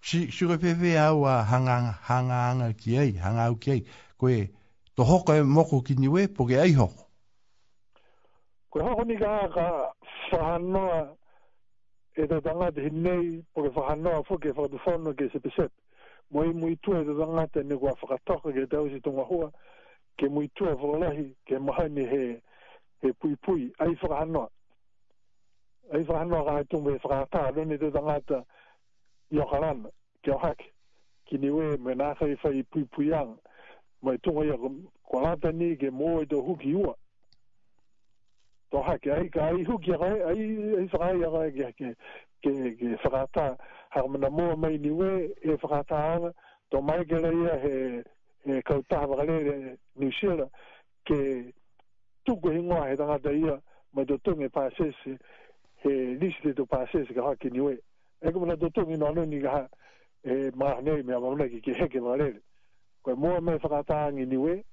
si 0.00 0.30
si 0.30 0.44
ko 0.46 0.56
pe 0.58 0.74
pe 0.80 0.96
au 0.98 1.24
a 1.24 1.42
hanga 1.42 1.98
hanga 2.02 2.38
anga 2.52 2.72
ki 2.76 2.98
ai 2.98 3.12
hanga 3.18 3.44
au 3.48 3.54
ki 3.58 3.70
ai 3.70 3.82
ko 4.16 4.28
e 4.28 4.48
to 4.94 5.02
hoko 5.04 5.32
e 5.34 5.42
moko 5.42 5.82
ki 5.84 5.94
ni 5.98 6.08
we 6.08 6.28
po 6.28 6.44
ge 6.46 6.58
ai 6.60 6.72
ho 6.72 6.86
ko 8.70 8.78
hoko 8.82 9.02
ni 9.04 9.16
ga 9.16 9.48
ga 9.48 9.92
fahano 10.30 11.16
e 12.14 12.26
da 12.26 12.40
danga 12.40 12.70
de 12.70 12.88
nei 12.90 13.42
po 13.54 13.62
ge 13.66 13.70
fahano 13.74 14.22
fo 14.22 14.38
ke 14.38 14.52
fo 14.54 14.68
de 14.68 14.78
fono 14.78 15.12
ke 15.12 15.28
se 15.32 15.40
peset 15.42 15.72
mo 16.30 16.44
i 16.44 16.52
mo 16.54 16.68
i 16.68 16.76
tu 16.78 16.92
e 16.94 17.02
da 17.04 17.12
danga 17.18 17.46
te 17.50 17.62
ne 17.62 17.74
gua 17.74 17.92
fa 17.98 18.16
to 18.24 18.38
ke 18.40 18.66
da 18.70 18.80
usi 18.80 19.00
to 19.02 19.10
ngua 19.10 19.50
ke 20.16 20.28
mo 20.30 20.42
i 20.42 20.48
tu 20.54 20.64
e 20.64 20.74
vo 20.78 20.94
lahi 20.98 21.34
ke 21.44 21.58
ma 21.58 21.74
ni 21.90 22.04
he 22.06 22.40
e 23.02 23.12
pui 23.18 23.34
pui 23.36 23.72
ai 23.78 23.94
fahano 23.98 24.46
ai 25.92 26.04
fahano 26.04 26.44
ga 26.46 26.62
tu 26.68 26.80
me 26.80 26.98
fa 26.98 27.26
ta 27.30 27.50
ne 27.50 27.76
de 27.76 27.90
danga 27.90 28.20
ta 28.26 28.38
e 28.40 28.44
yo 29.30 29.44
kalan 29.46 29.84
ke 30.24 30.32
hak 30.32 30.58
kini 31.28 31.50
we 31.50 31.76
menaka 31.76 32.24
i 32.24 32.36
fai 32.36 32.62
pui 32.62 32.84
puyang 32.88 33.36
mai 34.02 34.16
to 34.22 34.30
ya 34.44 34.56
kolata 35.04 35.52
ni 35.52 35.76
ge 35.76 35.90
mo 35.90 36.24
do 36.24 36.42
huki 36.42 36.72
u 36.74 36.94
to 38.70 38.80
hak 38.82 39.06
ai 39.06 39.28
kai 39.28 39.60
huki 39.68 39.92
ai 39.92 40.20
ai 40.32 40.42
ai 40.80 40.88
sa 40.88 41.04
ai 41.12 41.20
ya 41.20 41.28
ge 41.50 41.72
ke 41.76 41.94
ke 42.42 42.52
ge 42.80 42.96
frata 43.04 43.56
har 43.90 44.08
mena 44.08 44.30
mo 44.30 44.56
mai 44.56 44.78
ni 44.78 44.90
we 44.90 45.28
e 45.44 45.56
frata 45.60 46.32
to 46.70 46.80
mai 46.80 47.04
ge 47.04 47.20
le 47.20 47.30
ya 47.44 47.56
he 47.60 47.74
he 48.48 48.62
kauta 48.62 49.04
vale 49.04 49.76
ni 49.96 50.10
shira 50.12 50.48
ke 51.04 51.52
tu 52.24 52.36
go 52.40 52.48
ngo 52.50 52.80
ai 52.82 52.96
da 52.96 53.18
da 53.18 53.30
ia 53.30 53.60
mai 53.92 54.04
do 54.08 54.16
to 54.24 54.34
me 54.36 54.48
pa 54.48 54.70
ses 54.72 54.94
he 55.84 55.90
lisi 56.16 56.54
do 56.54 56.64
pa 56.66 56.86
ses 56.88 57.06
ga 57.12 57.22
hak 57.28 57.44
ni 57.52 57.60
we 57.60 57.76
e 58.22 58.28
ko 58.32 58.38
na 58.46 58.56
to 58.56 58.68
to 58.70 58.82
no 58.84 59.10
no 59.14 59.24
ni 59.24 59.38
ga 59.38 59.68
e 60.24 60.50
ma 60.54 60.68
ne 60.82 60.92
me 61.06 61.14
ma 61.18 61.44
ki 61.46 61.72
he 61.76 61.86
ke 61.92 62.00
vale 62.00 62.26
ko 63.02 63.14
mo 63.14 63.40
me 63.40 63.58
fa 63.58 63.82
ta 63.86 64.10
ni 64.10 64.24
ni 64.26 64.36
we 64.36 64.64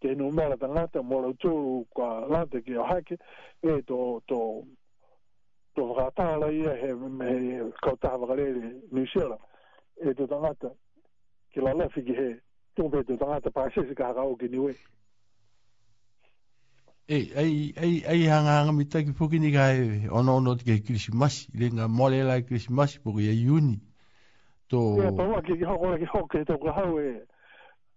te 0.00 0.14
no 0.14 0.30
me 0.30 0.48
la 0.48 0.56
tan 0.56 0.74
ta 0.92 1.00
mo 1.02 1.18
lo 1.20 1.32
to 1.34 1.84
ko 1.94 2.26
la 2.28 2.44
te 2.50 2.60
ki 2.62 2.74
ha 2.76 3.00
ke 3.06 3.16
e 3.62 3.80
to 3.88 4.20
to 4.28 4.38
to 5.74 5.94
fa 5.96 6.10
ta 6.14 6.36
la 6.36 6.48
ye 6.48 6.68
he 6.80 6.92
me 6.94 7.70
ko 7.82 7.96
ta 7.96 8.16
va 8.16 8.34
le 8.34 8.80
ni 8.92 9.06
se 9.06 9.24
la 9.24 9.38
e 10.06 10.12
to 10.14 10.26
tan 10.26 10.54
ta 10.60 10.68
ki 11.52 11.60
la 11.60 11.72
le 11.72 11.88
fi 11.88 12.02
ki 12.02 12.12
he 12.12 12.28
to 12.76 12.88
be 12.88 13.02
to 13.04 13.16
tan 13.16 13.40
ta 13.40 13.50
pa 13.50 13.70
se 13.72 13.80
ka 13.94 14.12
ga 14.12 14.22
o 14.22 14.36
ki 14.36 14.48
ni 14.48 14.58
we 14.58 14.76
ei 17.10 17.28
ei 17.36 17.74
ei 17.76 18.04
ei 18.06 18.26
hanga 18.30 18.52
hanga 18.58 18.72
mita 18.72 19.00
ki 19.02 19.10
puki 19.18 19.38
ni 19.42 19.50
ga 19.50 19.64
ono 20.14 20.36
ono 20.36 20.52
ki 20.54 20.76
christmas 20.80 21.38
le 21.58 21.66
nga 21.74 21.88
mole 21.88 22.22
la 22.22 22.36
christmas 22.46 22.94
po 23.02 23.10
ye 23.18 23.34
uni 23.50 23.80
to 24.70 24.94
ya 25.02 25.10
pa 25.10 25.26
wa 25.26 25.40
ki 25.42 25.58
ho 25.64 25.74
ki 25.98 26.06
ho 26.06 26.20
ke 26.30 26.44
to 26.46 26.54
ga 26.62 26.70
hawe 26.70 27.02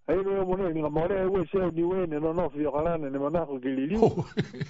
ei 0.10 0.18
no 0.18 0.42
mo 0.50 0.58
ni 0.58 0.82
nga 0.82 0.90
mole 0.90 1.28
we 1.30 1.44
e 1.46 1.46
se 1.46 1.62
ni 1.78 1.84
we 1.86 2.08
ne 2.08 2.18
no 2.18 2.34
no 2.34 2.50
fi 2.50 2.66
ga 2.66 2.82
lan 2.82 3.06
ne 3.06 3.20
mana 3.22 3.46
ko 3.46 3.60
ki 3.62 3.70
li 3.70 3.86
li 3.94 3.98
oh. 4.02 4.26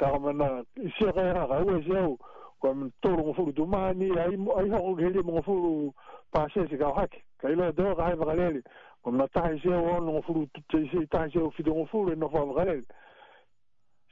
ka 0.00 0.08
ma 0.24 0.32
na 0.32 0.64
se 0.96 1.12
ga 1.12 1.26
ra 1.44 1.44
e 1.44 1.46
ga 1.52 1.60
we 1.68 1.82
se 1.84 2.00
o 2.00 2.16
ko 2.60 2.72
mo 2.72 2.88
to 3.04 3.12
ro 3.12 3.34
fu 3.36 3.52
du 3.52 3.66
ma 3.68 3.92
ni 3.92 4.08
ai 4.16 4.40
ai 4.56 4.68
ho 4.72 4.94
ke 4.96 5.04
li 5.12 5.20
mo 5.22 5.42
fu 5.44 5.92
pa 6.32 6.48
se 6.48 6.64
se 6.72 6.80
ga 6.80 6.96
ha 6.96 7.04
ki 7.06 7.20
ka 7.44 7.52
ilo 7.52 7.68
do 7.76 7.92
ga 7.94 8.08
ha 8.08 8.16
ga 8.16 8.32
le 8.56 8.62
ko 9.04 9.12
na 9.12 9.28
ta 9.28 9.52
se 9.60 9.68
o 9.68 10.00
no 10.00 10.22
fu 10.24 10.48
tu 10.64 10.86
se 10.90 11.04
ta 11.12 11.28
se 11.28 11.36
o 11.38 11.50
fi 11.52 11.60
do 11.62 11.84
fu 11.92 12.08
le 12.08 12.14
no 12.16 12.32
fa 12.32 12.40
ga 12.56 12.64
le 12.72 12.80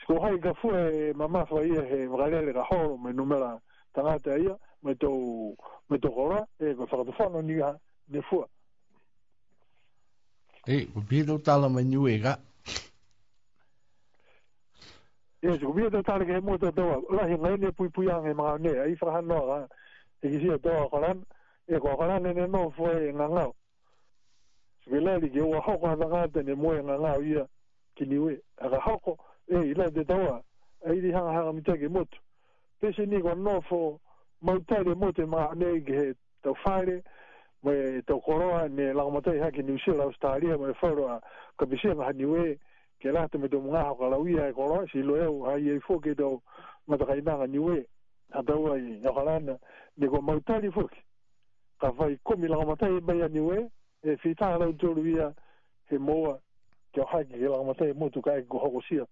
ko 0.06 0.20
hai 0.20 0.38
ka 0.38 0.52
fu 0.54 0.68
e 0.70 1.12
mama 1.14 1.44
fo 1.46 1.60
ia 1.64 1.82
he 1.82 2.06
galele 2.08 2.52
ka 2.52 2.62
ho 2.62 2.96
me 2.96 3.10
numera 3.12 3.60
tangata 3.94 4.36
ia 4.38 4.56
me 4.82 4.94
to 4.96 5.56
me 5.88 5.98
to 5.98 6.08
gora 6.10 6.46
e 6.60 6.74
ko 6.74 6.86
fa 6.86 6.96
to 7.30 7.40
ni 7.42 7.60
ha 7.60 7.74
de 8.04 8.20
fu 8.20 8.44
e, 8.44 8.46
e 10.76 10.86
ko 10.92 11.00
bi 11.00 11.24
do 11.24 11.38
tala 11.40 11.68
ma 11.68 11.80
nyu 11.80 12.06
e 12.08 12.20
e 15.40 15.58
ko 15.58 15.72
bi 15.72 15.88
do 15.88 16.02
tala 16.02 16.24
ke 16.24 16.40
mo 16.40 16.58
to 16.58 16.70
to 16.72 17.00
la 17.10 17.24
he 17.26 17.36
ngai 17.38 17.56
ne 17.58 17.72
pui 17.72 17.88
pui 17.88 18.08
ang 18.10 18.26
e 18.28 18.34
ma 18.34 18.56
ne 18.58 18.76
ai 18.80 18.96
fra 18.96 19.12
han 19.16 19.26
no 19.26 19.40
ga 19.46 19.66
e 20.20 20.28
ki 20.28 20.38
si 20.38 20.48
to 20.60 20.86
ko 20.90 20.98
lan 21.00 21.24
e 21.66 21.78
ko 21.80 21.96
ko 21.96 22.04
lan 22.04 22.22
ne 22.22 22.46
no 22.46 22.68
fu 22.70 22.84
e 22.86 23.08
nganga. 23.12 23.44
nga 23.46 23.52
Sibilali 24.84 25.30
ke 25.32 25.40
ua 25.40 25.60
hoko 25.64 25.86
hana 25.88 26.04
ngata 26.06 26.42
ne 26.44 26.54
moe 26.54 26.76
nga 26.84 26.98
ngau 27.00 27.22
ia 27.24 27.48
kiniwe. 27.96 28.36
Aka 28.60 28.76
hoko, 28.84 29.16
e 29.48 29.58
i 29.60 29.74
la 29.74 29.90
de 29.90 30.04
tawa 30.04 30.42
e 30.86 30.92
i 30.94 31.12
ha 31.12 31.20
hanga 31.22 31.52
mita 31.52 31.76
ke 31.76 31.88
motu 31.88 32.18
pese 32.80 33.06
ni 33.06 33.20
kwa 33.22 33.34
nofo 33.34 34.00
mautare 34.40 34.94
mot 34.94 35.18
e 35.18 35.24
maa 35.26 35.54
nei 35.54 35.80
ke 35.84 35.92
he 35.92 36.14
tau 36.42 36.54
whare 36.64 37.02
mai 37.62 38.02
tau 38.06 38.20
koroa 38.20 38.68
ne 38.68 38.92
lakamatai 38.92 39.38
haki 39.38 39.62
ni 39.62 39.72
usia 39.72 39.94
la 39.94 40.06
ustaria 40.06 40.58
mai 40.58 40.72
whauroa 40.82 41.20
ka 41.56 41.66
bisea 41.66 41.94
maha 41.94 42.12
niwe 42.12 42.58
ke 43.00 43.10
rata 43.12 43.38
me 43.38 43.48
tau 43.48 43.60
mga 43.60 43.84
haka 43.84 44.08
la 44.08 44.18
uia 44.18 44.48
e 44.48 44.52
koroa 44.52 44.86
si 44.92 45.02
lo 45.02 45.16
eu 45.16 45.44
hai 45.44 45.68
ei 45.68 45.78
fo 45.80 46.00
ke 46.00 46.14
tau 46.14 46.42
matakainanga 46.86 47.46
niwe 47.46 47.84
ha 48.32 48.42
taua 48.42 48.78
i 48.78 49.00
nyokalana 49.00 49.58
ne 49.96 50.08
kwa 50.08 50.22
mautare 50.22 50.70
fo 50.70 50.86
ke 50.88 51.04
ka 51.80 51.92
whai 51.96 52.16
komi 52.24 52.48
lakamatai 52.48 52.96
e 52.96 53.00
mai 53.00 53.20
a 53.20 53.28
we 53.28 53.68
e 54.02 54.16
fitaha 54.16 54.58
lau 54.58 54.72
toru 54.72 55.04
ia 55.06 55.34
he 55.90 55.98
moa 55.98 56.40
kia 56.92 57.04
haki 57.04 57.32
ke 57.38 57.48
lakamatai 57.48 57.92
motu 57.92 58.22
ka 58.22 58.36
eki 58.36 58.48
kuhoko 58.48 58.80
siapa 58.88 59.10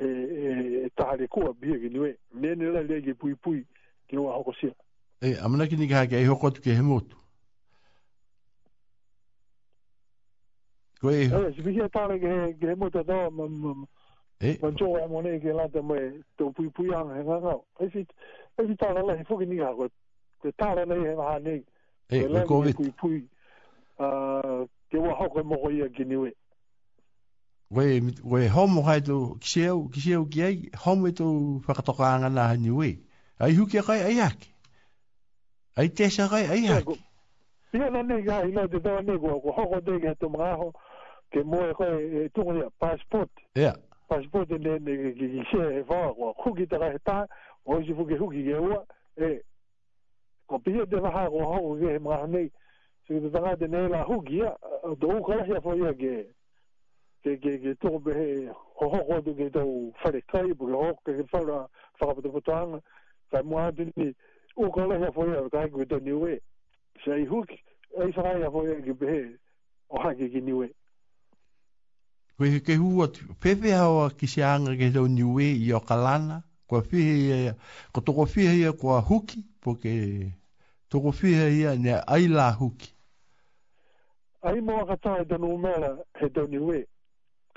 e, 0.00 0.06
e, 0.06 0.84
e 0.86 0.90
taha 0.90 1.16
le 1.16 1.26
kua 1.26 1.52
bia 1.54 1.78
ki 1.78 1.88
niwe. 1.90 2.16
Nene 2.34 2.70
la 2.72 2.82
lege 2.82 3.14
pui 3.14 3.34
pui 3.34 3.64
ki 4.08 4.14
nunga 4.16 4.32
hoko 4.38 4.54
sia. 4.60 4.72
E, 5.20 5.34
amana 5.42 5.66
ki 5.66 5.76
nika 5.76 5.96
hake, 6.04 6.20
e 6.20 6.24
hoko 6.26 6.46
atu 6.46 6.62
ke 6.62 6.74
hemotu. 6.76 7.16
Koe 11.00 11.22
e 11.24 11.28
hoko. 11.28 11.46
E, 11.50 11.54
si 11.56 11.62
vihia 11.66 11.88
tāne 11.90 12.18
ke 12.22 12.66
hemotu 12.70 13.00
atawa, 13.02 13.30
ma, 13.30 13.48
ma, 13.48 13.74
ma, 13.82 13.86
E. 14.40 14.52
Man 14.62 14.76
jo 14.78 14.92
am 15.02 15.10
e 15.10 15.14
one 15.18 15.32
ke 15.42 15.50
la 15.50 15.64
ta 15.66 15.80
me 15.82 15.96
to 16.38 16.52
pui 16.54 16.68
pui 16.70 16.92
an 16.94 17.08
he 17.10 17.24
ga. 17.26 17.56
E 17.82 17.88
si 17.90 18.04
e 18.54 18.66
si 18.68 18.76
ta 18.78 18.92
la 18.94 19.00
la 19.02 19.16
fu 19.26 19.34
ki 19.40 19.46
ni 19.50 19.56
ga. 19.58 19.72
Te 20.42 20.52
ta 20.54 20.74
la 20.78 20.84
nei 20.86 21.08
ha 21.10 21.38
nei. 21.42 21.64
E 22.06 22.20
la 22.30 22.44
ko 22.46 22.60
vit. 22.62 22.76
Pui 22.78 22.92
pui. 23.00 23.18
Ah, 23.98 24.62
ke 24.86 24.96
wa 25.02 25.10
ho 25.18 25.26
ko 25.34 25.42
mo 25.42 25.58
ye 25.74 25.90
ki 25.90 26.04
ni 26.04 26.14
we 26.22 26.30
we 27.70 28.00
we 28.24 28.46
homo 28.48 28.80
hai 28.82 29.00
to 29.00 29.36
kiseu 29.40 29.88
kiseu 29.92 30.24
ki 30.30 30.42
ai 30.42 30.70
homo 30.80 31.10
to 31.12 31.60
fakatoka 31.66 32.18
nga 32.18 32.28
na 32.28 32.56
ni 32.56 32.70
we 32.70 32.98
ai 33.40 33.52
huke 33.54 33.82
kai 33.86 34.00
ai 34.02 34.20
ak 34.20 34.38
ai 35.76 35.88
te 35.88 36.08
sa 36.08 36.28
kai 36.28 36.46
ai 36.48 36.66
ak 36.72 36.86
ni 37.72 37.78
na 37.90 38.02
ni 38.02 38.22
ga 38.22 38.44
ina 38.48 38.66
de 38.66 38.78
ba 38.78 39.02
ni 39.02 39.16
go 39.18 39.40
ko 39.40 39.52
ho 39.52 39.80
de 39.80 39.98
ga 40.00 40.14
to 40.14 40.28
ma 40.28 40.56
ho 40.56 40.72
ke 41.30 41.44
mo 41.44 41.60
e 41.68 41.72
ko 41.74 41.84
e 41.84 42.28
to 42.32 42.40
ni 42.40 42.64
passport 42.80 43.28
ya 43.54 43.74
passport 44.08 44.48
de 44.48 44.78
ni 44.80 45.12
ki 45.12 45.28
ki 45.28 45.42
se 45.52 45.60
e 45.80 45.82
va 45.84 46.08
ko 46.16 46.32
ku 46.40 46.54
ki 46.56 46.66
ta 46.66 46.78
ga 46.78 46.98
ta 47.04 47.26
o 47.66 47.82
ji 47.84 47.92
fu 47.92 48.04
ke 48.08 48.16
hu 48.16 48.28
ki 48.32 48.44
ge 48.48 48.56
wa 48.56 48.80
e 49.20 49.44
ko 50.48 50.56
pi 50.58 50.72
de 50.72 50.96
ba 51.00 51.10
ha 51.12 51.28
ko 51.28 51.44
ho 51.44 51.76
ge 51.78 51.98
ma 52.00 52.24
ni 52.24 52.48
se 53.04 53.20
de 53.20 53.28
ta 53.30 53.40
ga 53.44 53.56
de 53.60 53.68
ne 53.68 53.88
la 53.92 54.04
hu 54.08 54.22
ki 54.24 54.36
ya 54.40 54.56
do 54.96 55.20
ko 55.20 55.32
ya 55.44 55.60
fo 55.60 55.74
ya 55.76 55.92
ge 55.92 56.32
ke 57.24 57.30
ke 57.42 57.52
ke 57.62 57.70
to 57.82 57.90
be 57.98 58.48
ho 58.78 58.86
ho 58.92 59.00
ho 59.10 59.20
de 59.20 59.50
do 59.50 59.92
fare 60.02 60.20
kai 60.32 60.52
bu 60.54 60.66
ho 60.72 60.94
ke 61.04 61.12
ke 61.18 61.24
fara 61.32 61.66
fara 61.98 62.14
de 62.22 62.28
botang 62.28 62.80
ka 63.30 63.42
mo 63.42 63.70
de 63.70 63.92
ni 63.96 64.14
u 64.56 64.70
ko 64.74 64.86
le 64.86 64.96
ho 65.04 65.10
foi 65.12 65.34
ka 65.50 65.66
ke 65.74 65.84
de 65.90 65.98
ni 66.00 66.12
we 66.12 66.38
se 67.04 67.20
i 67.22 67.24
hook 67.24 67.50
e 68.04 68.12
sa 68.14 68.22
ai 68.30 68.82
ke 68.84 68.94
be 69.00 69.36
o 69.90 69.98
ha 70.00 70.14
ke 70.14 70.28
ni 70.40 70.52
we 70.52 70.68
ko 72.38 72.44
ke 72.54 72.60
ke 72.66 72.76
hu 72.78 73.02
at 73.02 73.18
pe 73.42 73.54
pe 73.60 73.72
ha 73.74 73.88
o 73.90 74.08
ki 74.18 74.26
se 74.26 74.42
ang 74.42 74.68
ke 74.78 74.90
do 74.94 75.06
ni 75.08 75.22
we 75.22 75.46
i 75.68 75.72
o 75.74 75.80
kalana 75.80 76.42
ko 76.70 76.80
fi 76.82 77.42
ko 77.92 78.00
to 78.00 78.12
ko 78.14 78.26
fi 78.26 78.46
he 78.46 78.72
ko 78.78 78.94
a 78.94 79.00
hook 79.00 79.34
po 79.60 79.74
ke 79.74 79.94
to 80.88 81.00
ko 81.02 81.10
fi 81.10 81.34
he 81.34 81.46
ia 81.62 81.74
ne 81.74 81.98
ai 82.06 82.28
la 82.28 82.52
hook 82.52 82.94
Ai 84.38 84.60
mō 84.62 84.74
ka 84.86 84.94
tāi 85.02 85.24
tanu 85.26 85.48
mēra 85.58 85.88
he 86.20 86.26
tāni 86.30 86.60
wei 86.62 86.84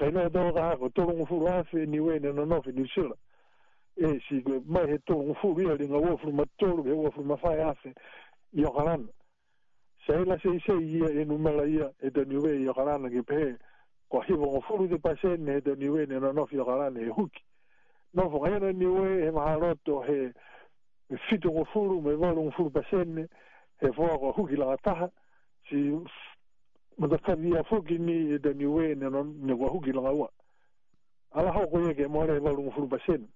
kai 0.02 0.10
nā 0.16 0.24
tō 0.34 0.41
ka 0.56 0.62
hako, 0.70 0.88
tō 0.97 1.04
rungu 1.06 1.26
furu 1.30 1.45
hawhi 1.52 1.84
ni 1.88 1.99
wē 2.02 2.16
ni 2.20 2.26
anō 2.32 2.45
nofi 2.49 2.72
ni 2.74 2.88
sila. 2.89 3.14
E 3.95 4.16
si 4.28 4.39
koe, 4.41 4.58
mai 4.66 4.88
he 4.89 4.95
tō 5.06 5.14
rungu 5.14 5.36
furu 5.41 5.62
ia 5.66 5.76
ringa 5.78 5.99
wafuru 6.02 6.34
ma 6.39 6.43
tōru, 6.62 6.86
he 6.88 6.95
wafuru 7.04 7.26
ma 7.30 7.36
whai 7.43 7.60
hawhi, 7.60 7.91
i 8.58 8.66
okarana. 8.66 9.08
Sa 10.08 10.16
ila 10.24 10.38
se 10.41 10.49
ise 10.58 10.80
ia 10.82 11.10
e 11.22 11.26
numela 11.30 11.68
ia 11.70 11.91
e 12.02 12.10
da 12.10 12.26
ni 12.26 12.36
wē 12.41 12.56
i 12.64 12.68
okarana 12.74 13.12
ki 13.14 13.22
pē, 13.30 13.41
ko 14.10 14.22
a 14.24 14.26
hiwa 14.26 14.62
furu 14.66 14.89
te 14.89 14.97
pasen 14.97 15.47
he 15.54 15.62
da 15.62 15.76
ni 15.78 15.89
wē 15.93 16.08
ni 16.10 16.16
anō 16.18 16.34
nofi 16.36 16.58
okarana 16.58 16.97
e 16.99 17.14
huki. 17.20 17.43
Nofo 18.18 18.41
ka 18.43 18.52
hena 18.56 18.72
ni 18.74 18.86
wē 18.89 19.24
he 19.28 19.32
maha 19.32 19.56
roto 19.62 20.02
he 20.10 20.32
fitu 21.30 21.52
ngu 21.54 21.66
furu, 21.76 22.02
me 22.02 22.16
wā 22.18 22.34
rungu 22.34 22.52
furu 22.58 22.72
pasen 22.74 23.28
he 23.80 23.91
fua 23.93 24.18
ko 24.18 24.34
huki 24.39 24.58
la 24.58 24.74
taha, 24.84 25.12
si 25.70 25.91
ma 26.98 27.08
da 27.08 27.18
fa 27.18 27.36
dia 27.36 27.64
fo 27.64 27.82
gi 27.86 27.98
ni 27.98 28.38
da 28.39 28.52
ni 28.54 28.66
we 28.66 28.94
ne 28.96 29.10
non 29.10 29.36
ne 29.42 29.54
wa 29.54 29.70
hugi 29.70 29.92
la 29.92 30.02
wa 30.02 30.30
ala 31.34 31.52
ho 31.52 31.64
e, 31.64 31.70
ko 31.70 31.80
ye 31.80 31.92
e 31.92 31.96
ke 31.96 32.08
mo 32.08 32.26
re 32.26 32.39
ba 32.39 32.52
lu 32.52 32.70
fu 32.72 32.86
ba 32.88 32.98
sen 33.06 33.28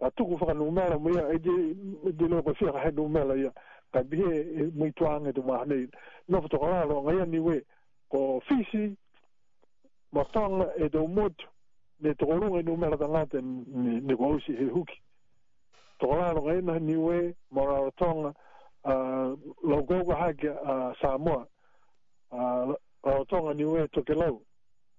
a 0.00 0.10
tu 0.10 0.24
ku 0.24 0.36
fa 0.38 0.46
ka 0.46 0.52
nu 0.52 0.70
ma 0.70 0.88
la 0.88 0.98
mo 0.98 1.10
ya 1.10 1.28
e 1.28 1.38
de 1.38 1.74
de 2.12 2.26
lo 2.28 2.42
ko 2.42 2.54
fi 2.54 2.64
ha 2.66 2.90
nu 2.90 3.08
ma 3.08 3.24
la 3.24 3.34
ya 3.34 3.52
ka 3.92 4.02
bi 4.02 4.20
e 4.22 4.70
mo 4.74 4.86
i 4.86 4.92
twang 4.92 5.26
e 5.28 5.32
de 5.32 5.42
ma 5.42 5.64
ne 5.64 5.88
no 6.26 6.40
fo 6.40 6.48
to 6.48 6.58
ka 6.58 6.84
la 6.86 6.86
nga 7.00 7.12
ya 7.14 7.24
ni 7.24 7.38
we 7.38 7.62
ko 8.08 8.40
fi 8.48 8.66
si 8.70 8.96
ma 10.10 10.24
tang 10.32 10.62
e 10.76 10.88
de 10.88 10.98
mo 11.06 11.28
tu 11.30 11.46
ne 12.00 12.14
to 12.14 12.24
ro 12.24 12.56
e 12.58 12.62
nu 12.62 12.74
ma 12.74 12.88
la 12.88 12.96
da 12.96 13.06
la 13.06 13.26
te 13.26 13.38
ne 13.40 14.16
ko 14.16 14.38
si 14.40 14.56
he 14.56 14.64
hugi 14.64 14.96
to 15.98 16.08
ka 16.08 16.32
la 16.32 16.40
nga 16.40 16.78
ni 16.78 16.96
we 16.96 17.36
ma 17.50 17.64
ra 17.64 17.90
tong 17.96 18.32
a 18.84 18.96
lo 19.62 19.82
go 19.84 20.02
ga 20.04 20.14
ha 20.16 20.32
ke 20.32 20.48
a 20.50 20.94
samoa 20.98 21.46
a 22.32 22.66
o 23.04 23.24
tonga 23.24 23.52
ni 23.54 23.64
ue 23.64 23.88
toke 23.88 24.14
lau 24.14 24.42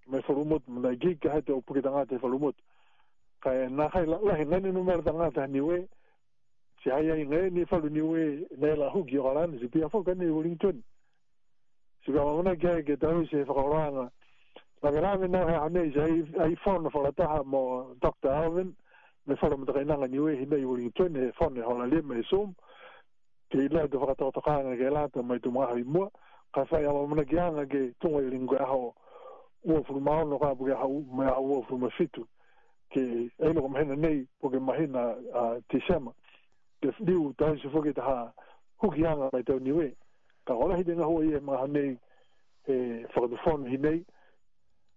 me 0.07 0.19
wharumut 0.27 0.67
mna 0.67 0.89
i 0.91 0.95
gig 0.97 1.19
kahe 1.19 1.41
te 1.41 1.51
opuki 1.53 1.81
tanga 1.81 2.05
te 2.05 2.15
wharumut 2.15 2.55
ka 3.41 3.53
e 3.53 3.67
nā 3.67 3.87
hai 3.93 4.05
lahi 4.05 4.45
nani 4.45 4.71
numar 4.71 5.01
tanga 5.03 5.31
te 5.31 5.47
ni 5.47 5.59
ue 5.61 5.87
si 6.83 6.89
hai 6.89 7.09
ai 7.11 7.23
ngai 7.25 7.49
ni 7.51 7.63
wharu 7.71 7.89
ni 7.89 7.99
ue 8.01 8.47
nei 8.57 8.75
la 8.77 8.89
huki 8.89 9.17
o 9.17 9.23
karani 9.23 9.59
si 9.59 9.67
pia 9.67 9.89
fuka 9.89 10.13
ni 10.15 10.25
Wellington 10.29 10.83
si 12.05 12.11
ka 12.11 12.23
mamuna 12.23 12.55
ki 12.55 12.67
hai 12.67 12.83
ke 12.83 12.97
tahu 12.97 13.25
si 13.27 13.35
e 13.35 13.43
whakaroanga 13.45 14.11
la 14.83 14.91
ke 14.91 14.99
rame 14.99 15.27
nā 15.27 15.43
hai 15.47 15.57
hanei 15.63 15.91
si 15.95 15.99
hai 16.37 16.53
whanu 16.65 16.89
wharataha 16.93 17.43
mo 17.43 17.95
Dr. 18.01 18.29
Alvin 18.29 18.75
me 19.25 19.33
wharu 19.41 19.57
mta 19.57 19.73
kai 19.73 19.85
nanga 19.85 20.07
ni 20.07 20.17
ue 20.19 20.35
hi 20.35 20.45
nei 20.45 20.65
Wellington 20.65 21.15
e 21.15 21.31
whanu 21.39 21.59
e 21.61 21.63
hola 21.63 21.85
lima 21.85 22.15
e 22.19 22.23
sum 22.29 22.53
ke 23.49 23.57
ila 23.63 23.87
te 23.87 23.97
whakatoa 23.97 24.31
tokaanga 24.31 24.75
ke 24.77 24.89
lata 24.91 25.23
mai 25.23 25.39
tu 25.39 25.49
maha 25.51 25.79
i 25.79 25.83
mua 25.87 26.11
ka 26.53 26.65
fai 26.65 26.85
awa 26.85 27.07
mana 27.07 27.25
ki 27.25 27.39
anga 27.39 27.65
ke 27.67 27.93
tunga 27.99 28.19
i 28.21 28.29
lingua 28.29 28.61
aho 28.61 28.93
e 29.65 29.71
ua 29.73 29.81
furu 29.83 29.99
maono 30.01 30.37
ka 30.39 30.55
puke 30.55 30.75
hau 30.77 31.01
mea 31.13 31.31
aho 31.31 31.41
ua 31.45 31.63
furu 31.65 31.77
mafitu 31.79 32.27
ke 32.89 33.01
eilo 33.41 33.61
ka 33.61 33.67
mahena 33.67 33.95
nei 33.95 34.27
ke 34.51 34.59
mahena 34.59 35.03
uh, 35.33 35.57
tisema 35.69 36.13
ke 36.81 36.93
liu 36.99 37.33
tahi 37.37 37.57
se 37.61 37.69
fuki 37.69 37.93
taha 37.93 38.31
huki 38.77 39.05
anga 39.07 39.29
mai 39.33 39.43
tau 39.43 39.59
niwe 39.59 39.95
ka 40.45 40.53
ola 40.53 40.77
hi 40.77 40.83
denga 40.83 41.05
hua 41.05 41.25
i 41.25 41.33
e 41.33 41.39
maha 41.39 41.67
nei 41.67 41.97
e 42.67 42.75
whakatufonu 43.15 43.65
hi 43.69 43.77
nei 43.77 44.03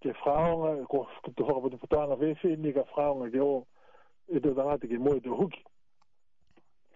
ke 0.04 0.12
whaonga 0.12 0.84
ko 0.86 1.06
tu 1.36 1.42
whakapotiputanga 1.44 2.16
vese 2.16 2.56
ni 2.56 2.72
ka 2.72 2.84
whaonga 2.92 3.30
ke 3.32 3.40
o 3.40 3.64
e 4.28 4.40
te 4.40 4.52
tangate 4.54 4.88
ke 4.88 4.98
moe 5.00 5.20
te 5.20 5.28
huki 5.32 5.64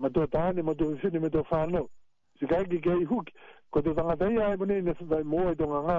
ma 0.00 0.08
do 0.08 0.26
ta 0.26 0.50
ni 0.52 0.62
ma 0.62 0.72
do 0.74 0.96
se 1.00 1.10
ne 1.12 1.18
ma 1.20 1.28
do 1.28 1.42
fa 1.44 1.66
no 1.66 1.86
si 2.40 2.46
ga 2.46 2.64
gi 2.68 2.78
ga 2.80 2.94
hu 3.06 3.20
ko 3.70 3.80
do 3.80 3.92
ta 3.94 4.02
ga 4.02 4.14
dai 4.16 4.56
mo 4.56 4.64
ne 4.64 4.80
ne 4.80 4.94
sa 4.98 5.20
mo 5.24 5.50
e 5.50 5.54
do 5.54 5.66
ga 5.68 5.80
ga 5.86 5.98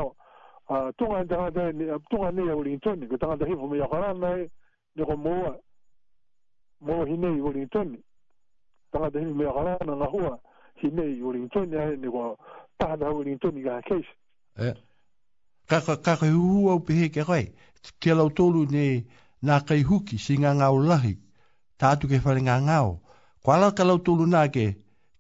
a 0.74 0.76
to 0.98 1.06
ga 1.06 1.26
ta 1.30 1.38
ga 1.42 1.50
dai 1.52 1.72
ne 1.74 1.86
to 2.10 2.18
ga 2.18 2.32
ne 2.32 2.46
ya 2.50 2.56
wo 2.58 2.64
lin 2.66 2.80
ton 2.80 3.06
ko 3.08 3.18
ta 3.18 3.28
ga 3.32 3.46
dai 3.46 3.54
fo 3.56 3.68
me 3.70 3.78
ya 3.78 3.86
ra 3.92 4.12
na 4.14 4.32
ne 4.42 5.04
ko 5.06 5.16
mo 5.16 5.34
mo 6.82 7.06
hi 7.06 7.16
ne 7.18 7.30
wo 7.42 7.52
lin 7.54 7.70
ton 7.70 7.92
ne 7.94 8.00
ta 8.90 9.00
ga 9.06 9.10
dai 9.14 9.26
me 9.26 9.44
ya 9.46 9.52
ra 9.54 9.78
na 9.86 9.94
na 9.94 10.06
hu 10.10 10.26
a 10.26 10.36
hi 10.82 10.90
ne 10.90 11.06
wo 11.22 11.32
lin 11.38 11.46
ton 11.54 11.70
ne 11.70 11.94
ne 11.96 12.10
ko 12.10 12.34
ta 12.82 12.96
ga 12.98 13.14
wo 13.14 13.22
lin 13.22 13.38
ton 13.38 13.54
ga 13.62 13.82
ke 13.86 14.02
e 14.02 14.08
ka 15.70 15.78
ka 15.80 15.96
ka 16.02 16.18
ko 16.24 16.32
hu 16.32 16.70
o 16.74 16.80
pe 16.82 16.94
he 17.06 17.10
ke 17.14 17.22
ai 17.38 17.54
ke 18.02 18.14
lo 18.18 18.30
to 18.34 18.50
lu 18.50 18.66
ne 18.66 19.06
na 19.46 19.62
kai 19.62 19.84
huki 19.86 20.18
singa 20.26 20.54
ngau 20.58 20.82
lahi 20.90 21.16
tātu 21.82 22.08
ke 22.10 22.18
whare 22.26 22.38
ngā 22.46 22.58
ngāo 22.66 23.00
kwa 23.44 23.58
la 23.58 23.72
kalau 23.72 23.98
tulu 23.98 24.26
na 24.26 24.48
ke 24.48 24.76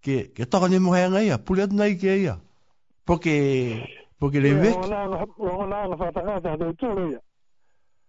ke 0.06 0.30
ke 0.36 0.46
to 0.46 0.68
ni 0.70 0.80
mo 0.80 0.94
he 0.94 1.10
ngai 1.10 1.28
ya 1.28 1.38
pulia 1.38 1.68
na 1.68 1.90
ke 1.98 2.22
ya 2.24 2.38
poke 3.06 3.34
poke 4.20 4.38
le 4.40 4.54
ve 4.54 4.70
ke 4.74 4.90
ro 5.38 5.66
na 5.66 5.88
na 5.88 5.96
fa 5.98 6.12
ta 6.12 6.40
ta 6.42 6.56
do 6.56 6.74
tulu 6.74 7.12
ya 7.14 7.20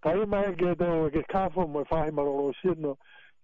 kai 0.02 0.24
mai 0.28 0.52
ke 0.54 0.74
do 0.76 1.08
ke 1.10 1.22
ka 1.28 1.48
fo 1.54 1.66
mo 1.66 1.84
fa 1.84 2.10
ma 2.12 2.22
ro 2.22 2.52
si 2.60 2.68
no 2.76 2.96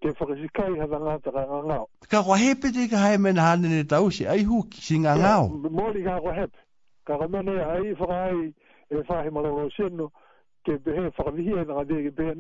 ke 0.02 0.12
fo 0.12 0.26
si 0.36 0.48
kai 0.52 0.76
ha 0.76 0.84
na 0.86 1.18
ka 1.20 1.32
nga 1.32 1.84
ka 2.08 2.22
ko 2.22 2.34
he 2.34 2.54
pe 2.54 2.68
ka 2.88 2.98
ha 2.98 3.16
me 3.18 3.32
na 3.32 3.56
ni 3.56 3.84
ta 3.86 4.04
si 4.10 4.26
ai 4.26 4.44
hu 4.44 4.64
si 4.74 4.98
nga 4.98 5.16
nga 5.16 5.48
mo 5.72 5.88
li 5.92 6.04
ka 6.04 6.20
ko 6.20 6.30
he 6.32 6.46
ka 7.06 7.16
ka 7.18 7.28
me 7.28 7.40
ai 7.64 7.94
fo 7.96 8.12
e 8.92 9.02
fa 9.08 9.24
ma 9.32 9.40
ro 9.40 9.70
si 9.72 9.88
ke 10.64 10.76
be 10.84 10.92
he 10.92 11.10
fo 11.16 11.30
li 11.32 11.48
he 11.48 11.64
na 11.64 11.72
ga 11.80 11.84
de 11.84 12.12
ke 12.12 12.36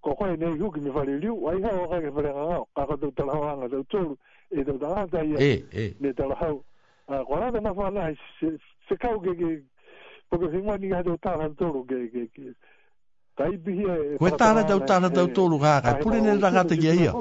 kokoi 0.00 0.36
koe 0.36 0.36
nei 0.36 0.58
huki 0.58 0.80
me 0.80 0.90
whare 0.90 1.18
liu, 1.20 1.46
ai 1.48 1.62
hao 1.62 1.88
kai 1.90 2.00
ke 2.02 2.10
whare 2.16 2.32
ngangau, 2.34 2.66
kako 2.76 2.96
tau 2.96 3.10
tala 3.16 3.32
hau 3.32 3.44
anga 3.48 3.66
tau 3.90 4.14
e 4.50 4.64
tau 4.64 4.78
tala 4.82 4.94
hau 4.96 5.06
tai 5.08 5.26
e, 5.40 5.94
me 6.00 6.12
tala 6.12 6.34
hau. 6.40 6.64
Ko 7.26 7.36
rata 7.40 7.60
na 7.60 7.72
whana 7.72 8.00
hai, 8.00 8.16
se 8.88 8.94
kau 9.02 9.20
ke 9.20 9.32
ke, 9.40 9.48
po 10.28 10.38
ke 10.38 10.46
whingwa 10.52 10.76
ni 10.80 10.88
ka 10.90 11.02
tau 11.02 11.16
tala 11.16 11.48
tōru 11.48 11.86
ke 11.90 11.98
ke 12.14 12.22
ke, 12.34 12.44
kai 13.38 13.56
bihi 13.64 13.84
e... 13.84 14.16
Koe 14.18 14.30
tala 14.36 14.64
tau 14.68 14.80
tala 14.90 15.10
tau 15.10 15.26
tōru 15.38 15.60
ka 15.64 15.74
kai, 15.84 15.94
pule 16.02 16.20
nei 16.20 16.38
rangata 16.46 16.76
ki 16.82 16.88
ahia. 16.88 17.12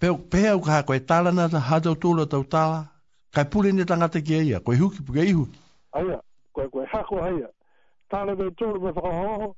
Peo 0.00 0.14
pēa 0.32 0.52
u 0.56 0.60
ka 0.68 0.82
koe 0.88 0.98
tala 1.00 1.32
na 1.32 1.48
ha 1.48 1.80
tau 1.80 1.94
tōru 2.04 2.26
tau 2.26 2.44
tala, 2.44 2.84
kai 3.34 3.44
pule 3.52 3.72
nei 3.72 3.86
rangata 3.88 4.20
ki 4.20 4.38
ahia, 4.40 4.60
koe 4.60 4.76
huki 4.76 5.02
puke 5.06 5.24
ihu. 5.32 5.48
ko 5.90 6.04
koe 6.54 6.68
koe 6.70 6.86
hako 6.92 7.16
aia, 7.22 7.48
tala 8.10 8.36
tau 8.36 8.50
tōru 8.60 8.78
me 8.84 8.90
whakahoho, 8.92 9.54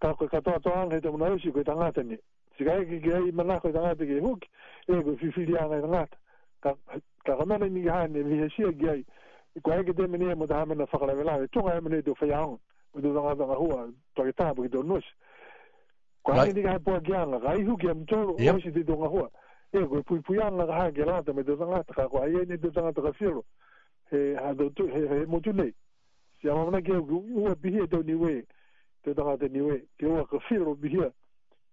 ka 0.00 0.14
koe 0.14 0.28
katoa 0.28 0.60
toa 0.60 0.80
ang 0.82 0.90
hei 0.90 1.00
te 1.00 1.10
muna 1.10 1.30
usi 1.34 1.52
koe 1.52 1.64
tangata 1.64 2.02
ni. 2.02 2.18
Si 2.56 2.64
ka 2.64 2.72
eke 2.80 3.00
ki 3.00 3.10
hei 3.10 3.32
mana 3.32 3.60
koe 3.60 3.72
tangata 3.72 4.04
ki 4.06 4.18
huki, 4.18 4.48
e 4.88 5.02
koe 5.02 5.16
fifiri 5.16 5.56
anga 5.58 5.78
i 5.78 5.80
tangata. 5.80 6.16
Ka 6.60 7.36
kamele 7.38 7.68
ni 7.68 7.82
ki 7.82 7.88
hai 7.88 8.08
ni 8.08 8.22
vihe 8.22 8.48
shia 8.50 8.72
ki 8.72 8.86
hei, 8.88 9.04
i 9.56 9.60
koe 9.60 9.80
eke 9.80 9.94
teme 9.94 10.18
ni 10.18 10.28
e 10.30 10.34
muta 10.34 10.54
hamena 10.60 10.84
whakara 10.90 11.14
vela, 11.14 11.42
e 11.42 11.48
tunga 11.48 11.74
e 11.76 11.80
mene 11.80 11.98
i 11.98 12.02
te 12.02 12.10
whai 12.20 12.32
aung, 12.32 12.58
i 12.98 13.00
te 13.00 13.08
tangata 13.12 13.44
ngā 13.46 13.56
hua, 13.58 13.88
toa 14.14 14.26
ki 14.26 14.36
tāpu 14.42 14.62
ki 14.66 14.72
te 14.74 14.78
unus. 14.78 15.04
Ko 16.22 16.32
hei 16.34 16.52
ni 16.52 16.62
ka 16.62 16.76
hei 16.76 16.82
pua 16.84 17.00
ki 17.00 17.14
anga, 17.16 17.40
ka 17.40 17.54
i 17.56 17.64
huki 17.64 17.90
am 17.90 18.04
tōru, 18.04 18.36
o 18.52 18.60
si 18.60 18.72
te 18.72 18.84
tunga 18.84 19.08
hua. 19.08 19.30
E 19.72 19.80
koe 19.88 20.02
pui 20.02 20.20
pui 20.20 20.40
anga 20.42 20.66
ka 20.66 20.76
hai 20.82 20.92
ki 20.92 21.04
lata 21.08 21.32
me 21.32 21.42
te 21.44 21.56
tangata, 21.56 21.94
ka 21.94 22.08
koe 22.12 22.20
aie 22.20 22.44
ni 22.44 22.58
te 22.60 22.68
tangata 22.70 23.00
ka 23.00 23.12
whiro, 23.18 23.44
he 24.12 25.24
motu 25.26 25.52
nei. 25.56 25.72
Si 26.40 26.48
amamana 26.48 26.82
ki 26.82 26.92
hei, 26.92 27.00
ua 27.00 27.54
bihe 27.56 27.88
tau 27.88 28.02
ni 28.04 28.14
wei, 28.14 28.44
te 29.06 29.14
taha 29.14 29.36
te 29.38 29.48
niwe, 29.48 29.78
te 29.98 30.06
ua 30.06 30.26
ka 30.26 30.36
whiro 30.48 30.74
mihia, 30.82 31.10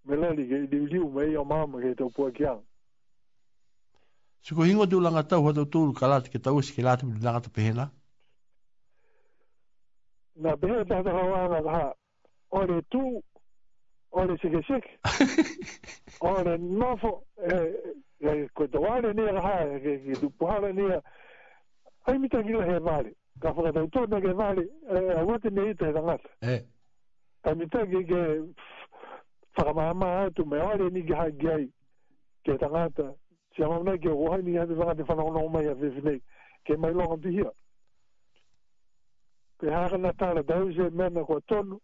me 0.06 0.16
lali 0.18 0.46
ke 0.48 0.56
iliu 0.68 0.86
liu 0.86 1.10
me 1.10 1.24
ia 1.32 1.42
māma 1.42 1.82
ke 1.82 1.96
te 1.98 2.04
upua 2.06 2.32
kia. 2.32 2.54
Siko 4.44 4.66
hingo 4.70 4.86
te 4.88 4.96
ulanga 4.96 5.24
tau 5.24 5.46
hata 5.48 5.64
tūru 5.66 5.96
ka 5.98 6.08
lati 6.12 6.30
ke 6.30 6.40
tau 6.40 6.62
ke 6.62 6.84
lati 6.86 7.06
mi 7.10 7.18
nangata 7.20 7.50
pehena? 7.50 7.88
Nā 10.38 10.54
pehena 10.62 10.86
taha 10.90 11.04
taha 11.08 11.24
wāna 11.34 11.62
taha, 11.68 11.88
ore 12.62 12.78
tū, 12.94 13.02
ore 14.12 14.38
sike 14.44 14.62
sik, 14.70 14.86
ore 16.36 16.58
nofo, 16.60 17.12
eh, 17.50 17.66
eh, 18.30 18.44
koe 18.54 18.68
te 18.68 18.78
wāne 18.78 19.16
nia 19.18 19.34
raha, 19.40 19.56
eh, 19.80 19.80
ke 20.04 20.20
tu 20.22 20.30
puhala 20.38 20.70
nia, 20.74 21.02
ai 22.06 22.18
mita 22.20 22.44
gila 22.46 22.62
he 22.70 22.78
māle, 22.80 23.16
ka 23.42 23.54
whakatau 23.58 23.90
tūna 23.98 24.22
ke 24.22 24.38
māle, 24.38 24.68
a 25.18 25.26
wate 25.26 25.50
me 25.50 25.72
ita 25.74 25.90
he 25.90 25.98
nangata. 25.98 26.30
Eh. 26.46 26.62
Tani 27.44 27.66
tā 27.72 27.80
ki 27.91 28.00
ke 28.10 28.20
whakamahama 29.58 30.10
atu 30.26 30.46
me 30.48 30.60
ore 30.64 30.89
ni 30.89 31.02
ki 31.04 31.14
haki 31.14 31.48
ai 31.52 31.66
ke 32.46 32.56
tangata. 32.58 33.16
Si 33.56 33.64
a 33.64 33.68
mamna 33.68 33.98
ke 34.00 34.10
o 34.10 34.30
haini 34.32 34.56
hati 34.56 34.74
whakate 34.80 35.04
whanakonoko 35.04 35.50
mai 35.52 35.66
a 35.68 35.74
whiwhinei 35.76 36.22
ke 36.66 36.78
mai 36.78 36.91
longa 36.94 37.18
pihia. 37.18 37.52
Pe 39.60 39.68
hākana 39.68 40.14
tāra 40.14 40.44
dauze 40.44 40.89
mena 40.91 41.26
kua 41.28 41.41
tonu 41.41 41.80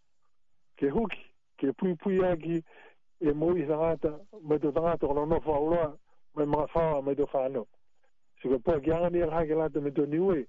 ke 0.79 0.87
huki, 0.89 1.25
ke 1.59 1.73
pui 1.77 1.95
pui 1.95 2.23
aki 2.25 2.63
e 3.19 3.31
mui 3.33 3.67
tangata 3.67 4.15
me 4.47 4.59
tu 4.59 4.71
tangata 4.71 5.07
kona 5.07 5.25
nofa 5.25 5.59
uloa 5.59 5.93
me 6.35 6.45
mga 6.45 6.67
whawa 6.73 7.03
me 7.03 7.15
tu 7.15 7.25
whanau. 7.33 7.67
Si 8.41 8.47
kua 8.47 8.59
pua 8.59 8.79
ki 8.81 8.91
anga 8.95 9.09
ni 9.09 9.21
a 9.21 9.29
hake 9.31 9.55
lata 9.55 9.81
me 9.81 9.91
tu 9.91 10.05
niwe. 10.07 10.45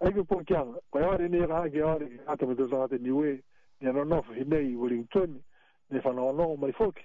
Ai 0.00 0.12
kua 0.12 0.24
pua 0.24 0.44
ki 0.44 0.54
anga, 0.56 0.80
kua 0.90 1.06
ore 1.12 1.28
ni 1.28 1.42
a 1.44 1.48
hake 1.60 1.82
ore 1.82 2.08
ki 2.08 2.20
lata 2.26 2.46
me 2.46 2.56
tu 2.56 2.68
tangata 2.68 2.96
niwe. 2.98 3.28
Ai 3.30 3.42
ia 3.84 3.92
nonofo 3.92 4.32
he 4.32 4.44
mea 4.44 4.60
i 4.60 4.76
walingtoni 4.76 5.44
me 5.90 6.00
whanaonoa 6.04 6.56
mai 6.56 6.72
foki 6.72 7.04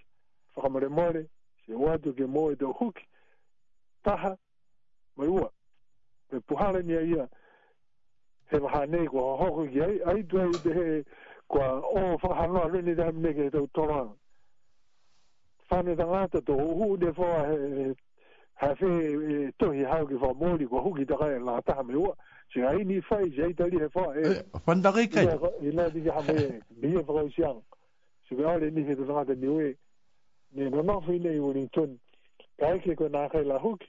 whakamaremore 0.56 1.26
se 1.66 1.74
wadu 1.74 2.14
ke 2.14 2.26
moe 2.26 2.56
te 2.56 2.66
huki 2.66 3.06
taha 4.04 4.38
mai 5.16 5.28
ua 5.28 5.52
me 6.32 6.40
puhara 6.40 6.84
mea 6.84 7.02
ia 7.02 7.28
he 8.50 8.58
waha 8.58 8.86
nei 8.86 9.08
kua 9.08 9.22
hoko 9.38 9.68
ki 9.68 9.82
ai 9.82 10.00
ai 10.06 10.24
tu 10.24 10.42
ai 10.42 10.52
te 10.52 10.74
he 10.74 11.06
kua 11.48 11.70
o 11.74 12.20
whahanoa 12.24 12.72
rene 12.72 12.96
te 12.96 13.04
hamne 13.04 13.34
ke 13.34 13.50
tau 13.50 13.68
toranga 13.68 14.16
whane 15.70 15.96
tangata 15.96 16.42
to 16.42 16.54
uhu 16.56 16.98
ne 16.98 17.10
whaha 17.18 17.48
he 17.48 17.96
hawhi 18.66 19.52
tohi 19.58 19.84
hau 19.84 20.08
ki 20.08 20.14
whamori 20.14 20.68
kua 20.68 20.82
huki 20.82 21.06
takai 21.06 21.40
la 21.40 21.62
taha 21.62 21.84
mai 21.84 21.96
ua 21.96 22.16
si 22.52 22.62
ai 22.62 22.84
ni 22.84 23.00
fai 23.02 23.30
je 23.32 23.42
ai 23.44 23.54
tari 23.54 23.78
fa 23.92 24.14
e 24.16 24.44
fanda 24.64 24.90
eh. 24.96 25.04
eh, 25.04 25.08
kai 25.08 25.28
kai 25.28 25.68
ina 25.70 25.88
di 25.90 26.02
ja 26.02 26.20
me 26.24 26.64
bi 26.68 26.96
e 26.98 27.04
fro 27.04 27.30
sian 27.30 27.62
si 28.28 28.36
ga 28.36 28.58
le 28.58 28.72
ni 28.72 28.82
he 28.88 28.96
te 28.96 29.02
nga 29.04 29.24
te 29.24 29.36
ni 29.36 29.48
we 29.48 29.78
ni 30.52 30.68
no 30.70 30.82
no 30.82 31.00
fi 31.02 31.20
le 31.20 31.38
u 31.38 31.52
ni 31.54 31.68
ton 31.70 31.96
kai 32.58 32.80
ke 32.80 32.96
ko 32.96 33.08
na 33.08 33.28
kai 33.30 33.44
la 33.46 33.60
huk 33.60 33.82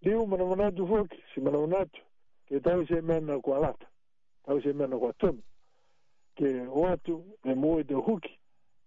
di 0.00 0.14
u 0.14 0.24
mana 0.26 0.44
mana 0.44 0.70
du 0.70 0.86
huk 0.86 1.12
si 1.34 1.40
mana 1.40 1.58
mana 1.58 1.84
tu 1.84 2.00
ke 2.48 2.60
tau 2.60 2.84
se 2.86 3.00
men 3.02 3.26
na 3.26 3.38
ku 3.40 3.52
alat 3.52 3.76
tau 4.46 4.60
se 4.60 4.72
men 4.72 4.88
na 4.90 4.96
ku 4.96 5.10
ton 5.18 5.42
ke 6.34 6.64
o 6.66 6.86
atu 6.86 7.20
e 7.44 7.54
mo 7.54 7.76
e 7.78 7.84
te 7.84 7.94
huk 7.94 8.24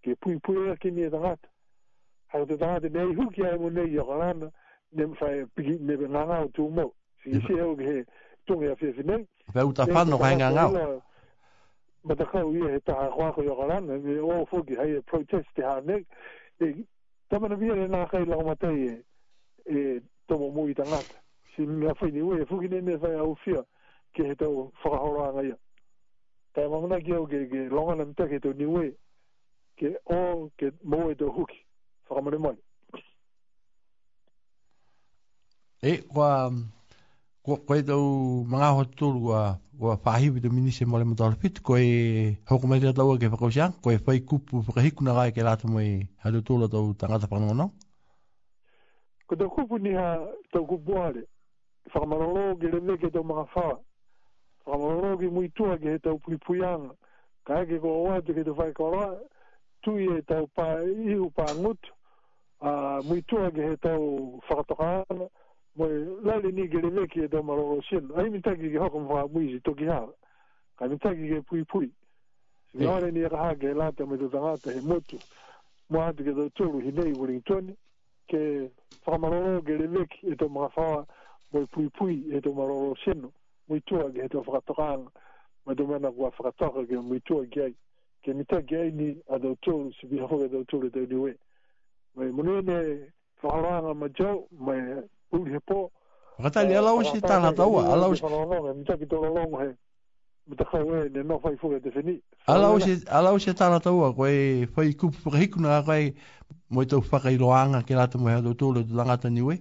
ke 0.01 0.15
pui 0.17 0.39
pui 0.39 0.69
e 0.71 0.77
ki 0.77 0.91
ni 0.91 1.03
e 1.05 1.09
nga 1.09 1.35
tu 1.37 1.49
ha 2.29 2.45
te 2.45 2.55
nga 2.57 2.79
te 2.79 2.89
nei 2.89 3.13
huk 3.13 3.37
ya 3.37 3.53
mo 3.57 3.69
nei 3.69 3.93
ya 3.93 4.01
ko 4.01 4.17
lana 4.17 4.49
ne 4.89 5.05
mfa 5.05 5.29
e 5.35 5.45
pi 5.53 5.77
ne 5.77 5.93
nga 6.09 6.25
nga 6.25 6.47
tu 6.49 6.67
mo 6.69 6.89
si 7.21 7.37
si 7.45 7.53
e 7.53 7.61
u 7.61 7.75
ke 7.77 7.83
he 7.85 8.05
tunga 8.45 8.65
ya 8.65 8.75
fiasi 8.75 9.03
mei. 9.03 9.27
Pea 9.53 9.65
uta 9.65 9.85
whano 9.93 10.17
kai 10.17 10.35
ngā 10.35 10.51
ngau. 10.53 11.01
Ma 12.03 12.15
ta 12.15 12.25
kau 12.25 12.53
ia 12.53 12.71
he 12.73 12.79
taha 12.79 13.09
kwako 13.15 13.43
yo 13.43 13.55
karana, 13.55 13.93
e 13.95 13.99
me 13.99 14.19
o 14.19 14.45
fuki 14.45 14.75
hai 14.75 14.91
e 14.97 15.01
protest 15.01 15.47
te 15.55 15.61
hane. 15.61 16.05
E, 16.59 16.73
tamana 17.29 17.55
vien 17.55 17.77
e 17.85 17.87
nā 17.87 18.07
kai 18.09 18.25
lako 18.25 18.43
matai 18.43 18.87
e, 18.89 18.95
e 19.65 20.01
tomo 20.27 20.49
mui 20.49 20.73
ta 20.73 20.83
ngata. 20.83 21.21
Si 21.55 21.61
mea 21.61 21.93
whai 21.99 22.11
ni 22.11 22.21
ue, 22.21 22.41
e 22.41 22.45
fuki 22.45 22.67
nene 22.67 22.95
whai 22.95 23.15
au 23.15 23.35
fia, 23.43 23.63
ke 24.15 24.25
he 24.27 24.35
tau 24.35 24.71
whakahora 24.83 25.29
anga 25.29 25.41
ia. 25.47 25.57
Tai 26.53 26.67
mamana 26.67 26.99
ki 27.01 27.13
au 27.15 27.27
ke, 27.27 27.45
ke 27.51 27.69
longana 27.69 28.05
mta 28.05 28.27
ke 28.27 28.39
tau 28.41 28.53
ni 28.57 28.65
ue, 28.65 28.91
ke 29.77 29.93
o 30.09 30.49
ke 30.57 30.71
mō 30.85 31.11
e 31.11 31.15
tau 31.15 31.31
huki, 31.37 31.65
whakamare 32.09 32.37
mai. 32.39 32.57
E, 35.83 35.97
kwa... 36.09 36.35
Um 36.47 36.69
ko 37.41 37.57
ko 37.65 37.73
to 37.81 37.97
mga 38.45 38.67
hotul 38.77 39.17
wa 39.33 39.57
wa 39.81 39.97
fahi 39.97 40.29
bi 40.29 40.49
mini 40.49 40.69
se 40.71 40.85
mole 40.85 41.03
motor 41.03 41.33
fit 41.41 41.57
ko 41.65 41.73
e 41.75 42.37
hoko 42.45 42.67
me 42.69 42.77
da 42.79 42.93
wa 43.03 43.17
ke 43.17 43.29
ko 43.33 43.49
sha 43.49 43.73
ko 43.81 43.89
e 43.89 43.97
fai 43.97 44.21
kup 44.21 44.45
pu 44.45 44.73
ka 44.73 44.81
hiku 44.81 45.03
na 45.03 45.13
ga 45.13 45.31
ke 45.33 45.41
lat 45.41 45.65
moi 45.65 46.05
ha 46.21 46.29
do 46.29 46.41
tula 46.41 46.67
to 46.69 46.93
tanga 46.93 47.17
ta 47.17 47.25
pano 47.27 47.53
no 47.53 47.71
ko 49.25 49.35
to 49.35 49.49
kup 49.49 49.81
ni 49.81 49.93
ha 49.97 50.21
to 50.53 50.61
ku 50.69 50.77
boare 50.77 51.25
fa 51.89 52.05
maro 52.05 52.53
ge 52.61 52.69
le 52.69 52.79
me 52.79 52.97
ke 52.97 53.09
to 53.09 53.23
mga 53.25 53.45
fa 53.53 53.81
fa 54.65 54.77
maro 54.77 55.17
ge 55.17 55.25
mui 55.25 55.49
tu 55.49 55.65
ge 55.81 55.97
to 55.97 56.17
pu 56.21 56.37
pu 56.37 56.53
yang 56.61 56.93
ka 57.47 57.65
ge 57.65 57.81
ko 57.81 58.05
wa 58.05 58.21
te 58.21 58.33
ke 58.37 58.43
to 58.45 58.53
fai 58.53 58.69
ko 58.71 58.89
ra 58.93 59.17
tu 59.81 59.97
ye 59.97 60.21
to 60.29 60.45
pa 60.53 60.77
i 60.85 61.17
u 61.17 61.25
pa 61.33 61.49
ngut 61.57 61.81
a 62.61 63.01
mui 63.01 63.25
tu 63.25 63.37
ge 63.57 63.73
to 63.81 63.97
fa 64.45 64.61
to 64.61 64.75
ka 64.77 64.91
mo 65.75 65.87
lali 66.23 66.51
ni 66.51 66.67
gele 66.67 66.89
me 66.89 67.07
ki 67.07 67.27
do 67.27 67.41
maro 67.43 67.79
sin 67.89 68.11
ai 68.15 68.29
mi 68.29 68.41
tagi 68.41 68.69
ki 68.69 68.75
hokum 68.75 69.07
fa 69.07 69.27
mu 69.27 69.39
isi 69.39 69.59
toki 69.61 69.85
ha 69.87 70.07
ka 70.77 70.85
mi 70.87 70.97
tagi 70.97 71.27
ki 71.27 71.41
pui 71.41 71.63
pui 71.63 71.91
si 72.71 72.83
yeah. 72.83 72.99
ni 73.09 73.21
ra 73.21 73.37
ha 73.37 73.53
ge 73.55 73.73
la 73.73 73.91
te 73.91 74.03
me 74.05 74.17
do 74.17 74.27
tanga 74.27 74.57
te 74.57 74.81
motu 74.81 75.17
mo 75.89 75.99
ha 75.99 76.11
te 76.13 76.23
do 76.23 76.49
tulu 76.49 76.79
hi 76.81 76.91
nei 76.91 77.13
wellington 77.13 77.75
ke 78.27 78.69
fa 79.03 79.17
maro 79.17 79.61
gele 79.61 79.87
me 79.87 80.05
ki 80.07 80.35
do 80.35 80.49
ma 80.49 80.67
fa 80.69 81.05
mo 81.53 81.65
pui 81.71 81.87
pui 81.89 82.27
e 82.35 82.39
do 82.41 82.51
maro 82.53 82.93
sin 83.03 83.31
mo 83.67 83.79
tu 83.85 83.95
ge 84.11 84.27
do 84.27 84.43
fa 84.43 84.59
tokang 84.67 85.07
ma 85.65 85.73
do 85.73 85.87
mena 85.87 86.11
kwa 86.11 86.31
fa 86.31 86.51
tok 86.51 86.83
ge 86.87 86.99
mo 86.99 87.15
tu 87.23 87.47
ge 87.47 87.71
ke 88.23 88.33
mi 88.33 88.43
tagi 88.43 88.75
ai 88.75 88.91
ni 88.91 89.15
a 89.29 89.39
do 89.39 89.55
tulu 89.61 89.91
si 89.93 90.05
bi 90.07 90.19
ho 90.19 90.27
ge 90.37 90.49
do 90.49 90.63
tulu 90.65 90.89
te 90.91 91.07
ni 91.07 91.15
we 91.15 92.29
mo 92.31 92.43
ni 92.43 92.61
ne 92.61 93.07
Fahoranga 93.41 93.95
majau, 93.97 94.45
mai 94.51 95.01
uri 95.31 95.51
he 95.55 95.59
pō. 95.69 95.77
Whakatali, 96.39 96.75
ala 96.79 96.93
usi 96.97 97.21
tāna 97.21 97.51
taua, 97.55 97.83
ala 97.93 98.09
usi. 98.11 98.23
Mita 98.79 98.97
ki 98.97 99.05
tōra 99.05 99.31
longa 99.37 99.63
he, 99.63 99.69
mita 100.49 100.65
kai 100.71 100.81
wē, 100.83 101.05
e, 101.05 101.09
ne 101.15 101.23
no 101.23 101.37
whai 101.43 101.55
fuga 101.61 101.79
te 101.79 101.89
whini. 101.95 102.15
Ala 102.47 102.71
usi, 102.75 102.95
ala 103.19 103.33
usi 103.37 103.51
tāna 103.53 103.81
taua, 103.81 104.13
koe 104.15 104.31
whai 104.77 104.93
kupu 104.93 105.17
pukahikuna 105.25 105.77
a 105.79 105.83
koe, 105.89 106.13
moi 106.69 106.85
tau 106.85 107.01
whakailoanga 107.01 107.83
ke 107.87 107.97
rata 107.99 108.17
mohe 108.17 108.37
ato 108.39 108.53
tōle 108.53 108.83
tu 108.87 108.93
langata 108.93 109.29
niwe. 109.29 109.59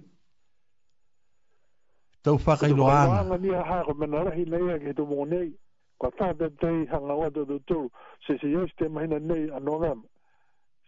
Tau 2.23 2.37
whakailoanga. 2.37 3.03
Tau 3.07 3.11
whakailoanga 3.11 3.41
ni 3.41 3.55
a 3.55 3.63
hāko 3.71 3.97
mena 3.99 4.23
rahi 4.29 4.45
nei 4.49 4.71
a 4.75 4.79
ke 4.79 4.95
tō 4.99 5.05
mō 5.13 5.27
nei. 5.27 5.51
Kwa 5.99 6.09
tā 6.17 6.33
tētai 6.39 6.87
hanga 6.89 7.13
wata 7.15 7.45
tō 7.45 7.59
tōru, 7.69 7.91
se 8.25 8.37
se 8.41 8.47
yos 8.47 8.71
te 8.79 8.87
mahina 8.89 9.19
nei 9.19 9.49
a 9.53 9.59
nōrama. 9.61 10.03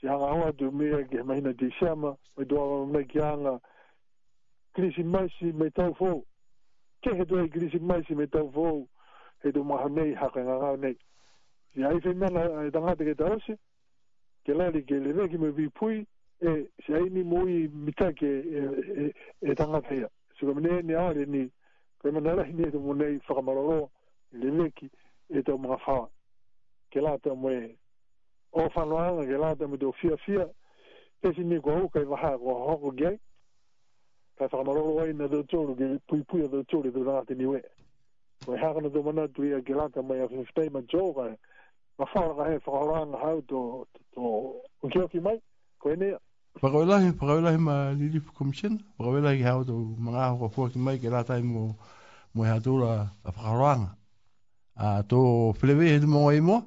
Si 0.01 0.07
hanga 0.09 0.31
wata 0.41 0.71
mea 0.71 1.03
ke 1.05 1.21
mahina 1.23 1.53
te 1.53 1.69
siama, 1.77 2.15
mai 2.37 2.45
tō 2.49 2.57
awa 2.57 2.85
mei 2.87 3.05
ki 3.05 3.19
hanga, 3.21 3.59
grisi 4.73 5.03
maisi 5.03 5.45
me 5.53 5.69
tau 5.69 5.93
fau. 5.93 6.23
Ke 7.03 7.13
he 7.15 7.25
doi 7.25 7.47
grisi 7.49 7.79
maisi 7.79 8.15
me 8.15 8.27
tau 8.27 8.49
fau, 8.53 8.87
he 9.43 9.51
do 9.51 9.63
maha 9.63 9.89
mei 9.89 10.13
haka 10.15 10.41
ngā 10.43 10.77
nei. 10.81 10.97
Si 11.73 11.83
ai 11.83 11.95
whi 11.99 12.13
nana 12.15 12.43
e 12.45 12.67
eh, 12.67 12.71
tangata 12.71 13.03
ke 13.05 13.13
tausi, 13.17 13.55
ke 14.45 14.53
lari 14.53 14.83
ke 14.85 14.95
le 15.01 15.11
reki 15.17 15.37
me 15.41 15.51
vi 15.51 15.69
pui, 15.69 16.03
e 16.39 16.71
si 16.85 16.93
ai 16.93 17.09
ni 17.09 17.23
mui 17.23 17.67
mita 17.67 18.11
ke 18.13 18.27
e, 18.29 18.63
e, 19.03 19.13
e 19.41 19.55
tangata 19.55 19.93
ia. 19.93 20.09
Si 20.39 20.45
kamene 20.45 20.81
ni 20.83 20.93
aare 20.97 21.25
ni, 21.25 21.47
kama 22.01 22.19
narahi 22.19 22.53
ni 22.53 22.67
e 22.67 22.71
tomo 22.71 22.93
nei 22.93 23.19
whakamararo, 23.27 23.89
le 24.31 24.49
reki 24.63 24.89
e 25.29 25.41
tau 25.41 25.57
mga 25.57 25.77
whawa. 25.85 26.09
Ke 26.93 26.99
lata 27.01 27.33
moe, 27.33 27.75
o 28.53 28.65
whanoanga 28.75 29.25
ke 29.25 29.37
lata 29.37 29.67
moe 29.67 29.77
do 29.77 29.91
fia 29.99 30.15
fia, 30.25 30.47
e 31.21 31.33
si 31.35 31.43
ni 31.43 31.59
kua 31.61 31.79
hukai 31.79 32.03
waha 32.05 32.37
kua 32.37 32.53
hoko 32.69 32.91
gei, 32.91 33.19
fa 34.37 34.63
maro 34.63 34.97
roi 34.99 35.13
na 35.13 35.27
do 35.27 35.43
tōru, 35.43 35.75
ke 35.77 35.97
pui 36.07 36.23
pui 36.23 36.41
do 36.47 36.63
dhau 36.63 36.81
do 36.81 36.89
dhau 36.91 37.03
nāte 37.03 37.35
niwe. 37.37 37.61
ha 38.47 38.73
kana 38.73 38.89
do 38.89 39.03
mana 39.03 39.27
tui 39.27 39.53
a 39.53 39.61
gilata 39.61 40.01
mai 40.01 40.19
a 40.21 40.25
whiwhitei 40.25 40.69
ma 40.71 40.79
tō, 40.81 41.13
kai 41.15 41.35
ma 41.99 42.05
whāraka 42.13 42.49
he 42.51 42.57
whakaranga 42.65 43.17
hau 43.21 43.41
tō 43.49 43.85
unkioki 44.83 45.19
mai, 45.21 45.37
koe 45.79 45.95
nea. 45.95 46.17
Whakaulahi, 46.61 47.11
whakaulahi 47.17 47.57
ma 47.59 47.91
Lilipu 47.93 48.31
Komisen, 48.33 48.79
whakaulahi 48.99 49.37
ki 49.37 49.43
hau 49.43 49.63
tō 49.63 49.75
mga 49.99 50.23
ahoka 50.25 50.53
puaki 50.55 50.77
mai, 50.79 50.97
ke 50.97 51.07
rātai 51.13 51.43
mo 51.43 51.75
ha 52.35 52.43
hea 52.53 52.59
tūra 52.59 52.89
a 52.99 53.31
whakaroanga. 53.31 53.95
A 54.75 55.03
to 55.03 55.53
plewe 55.61 55.85
he 55.85 55.99
tu 55.99 56.07
mō 56.09 56.25
e 56.35 56.39
mō? 56.41 56.57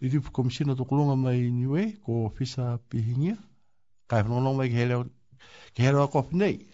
i 0.00 0.08
tupu 0.10 0.30
komisina 0.32 0.74
to 0.74 0.84
mai 1.16 1.50
niwe 1.50 1.82
ko 2.04 2.30
fisa 2.36 2.78
pihingia. 2.88 3.36
Kai 4.08 4.22
whanonga 4.22 4.56
mai 4.56 4.68
ke 5.74 5.84
hele 5.84 5.98
ako 6.02 6.22
pinei. 6.22 6.71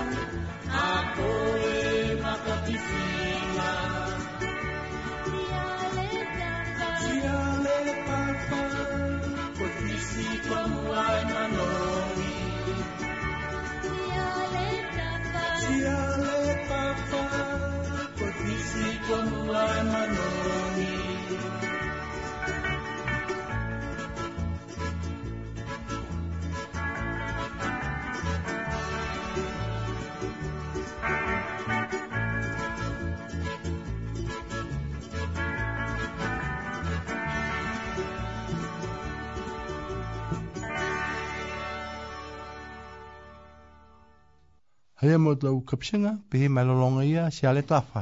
Hele 45.07 45.17
mo 45.23 45.33
tau 45.39 45.61
kapsinga, 45.63 46.09
pehe 46.29 46.47
malolonga 46.49 47.03
ia, 47.05 47.29
si 47.31 47.47
ale 47.47 47.61
tafa. 47.69 48.01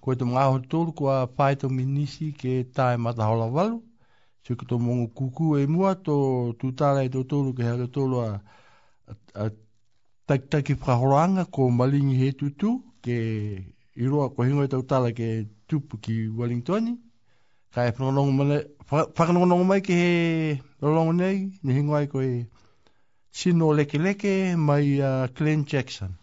Ko 0.00 0.12
e 0.12 0.16
tum 0.20 0.32
ngaho 0.34 0.58
tolu 0.72 0.92
ko 0.98 1.06
a 1.14 1.18
whae 1.36 1.54
tau 1.60 1.70
minisi 1.76 2.26
ke 2.40 2.52
tae 2.76 2.96
matahola 3.04 3.46
walu, 3.54 3.78
si 4.44 4.54
ko 4.58 4.64
tau 4.70 4.78
mongu 4.86 5.06
kuku 5.18 5.46
e 5.60 5.64
mua, 5.74 5.94
to 6.06 6.16
tutara 6.60 7.00
e 7.04 7.08
tau 7.14 7.24
tolu 7.32 7.52
ke 7.56 7.62
hale 7.68 7.86
tolu 7.96 8.16
a, 8.26 8.28
a, 9.10 9.14
a 9.44 9.46
taktaki 10.28 10.74
whahoranga 10.82 11.46
ko 11.54 11.70
malingi 11.80 12.16
he 12.20 12.30
tutu, 12.40 12.76
ke 13.04 13.16
iroa 14.04 14.28
ko 14.34 14.42
hingoi 14.48 14.66
e 14.68 14.72
tau 14.74 14.82
tala 14.90 15.12
ke 15.18 15.28
tupu 15.68 15.96
ki 16.04 16.16
Wellingtoni, 16.38 16.92
ka 17.72 17.88
e 17.88 19.62
mai 19.70 19.80
ke 19.86 19.94
he 20.02 20.12
lolongo 20.82 21.12
nei, 21.12 21.38
ni 21.62 21.70
hingoi 21.72 22.06
ko 22.12 22.20
e... 22.20 22.34
sino 23.38 23.66
leke 23.78 23.98
leke 24.06 24.54
mai 24.56 24.98
uh, 25.00 25.28
Glenn 25.32 25.62
Jackson. 25.64 26.16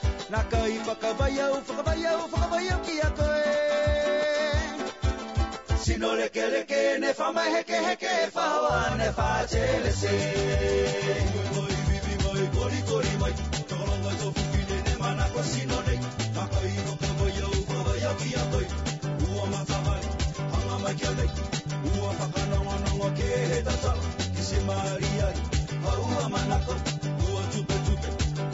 Nā 0.31 0.39
kai 0.51 0.77
whakawai 0.87 1.39
au, 1.43 1.53
whakawai 1.59 2.03
au, 2.09 2.19
whakawai 2.31 2.67
au 2.73 2.77
ki 2.85 2.93
a 3.03 3.05
koe 3.19 3.43
Sino 5.85 6.09
leke 6.15 6.45
leke, 6.53 6.79
ne 7.03 7.09
whamai 7.19 7.49
heke 7.55 7.77
heke, 7.87 8.09
e 8.09 8.09
whahawa 8.35 8.75
ne 9.01 9.07
whātelesi 9.17 10.13
Moi, 11.55 11.71
bibi, 11.87 12.13
moi, 12.23 12.43
kori, 12.59 12.79
kori, 12.91 13.11
moi, 13.23 13.31
tōrongai 13.73 14.15
tō 14.21 14.27
whuki 14.37 14.63
ne 14.71 14.77
ne 14.85 14.93
mana 15.03 15.25
ko 15.35 15.41
sino 15.51 15.77
nei 15.89 15.99
Nā 16.39 16.43
kai 16.55 16.71
whakawai 16.87 17.37
au, 17.43 17.57
whakawai 17.57 18.05
au 18.11 18.15
ki 18.23 18.33
a 18.43 18.45
koe 18.55 18.63
Ua 19.27 19.45
matamai, 19.51 20.05
hanga 20.53 20.79
mai 20.85 20.95
kia 21.03 21.13
nei 21.19 21.29
Ua 21.91 22.15
whakanawa 22.23 22.79
nawa 22.87 23.11
ke 23.19 23.33
he 23.51 23.59
tatala 23.67 24.07
Ki 24.31 24.47
se 24.53 24.63
maria, 24.71 25.29
hau 25.81 26.09
a 26.23 26.25
manako 26.37 26.79
Ua 26.79 27.00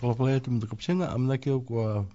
whakalapalai 0.00 0.34
atu 0.40 0.50
mta 0.50 0.66
kapisenga, 0.66 1.12
amna 1.14 1.38
ke 1.38 1.48
au 1.50 1.60
kua 1.60 2.06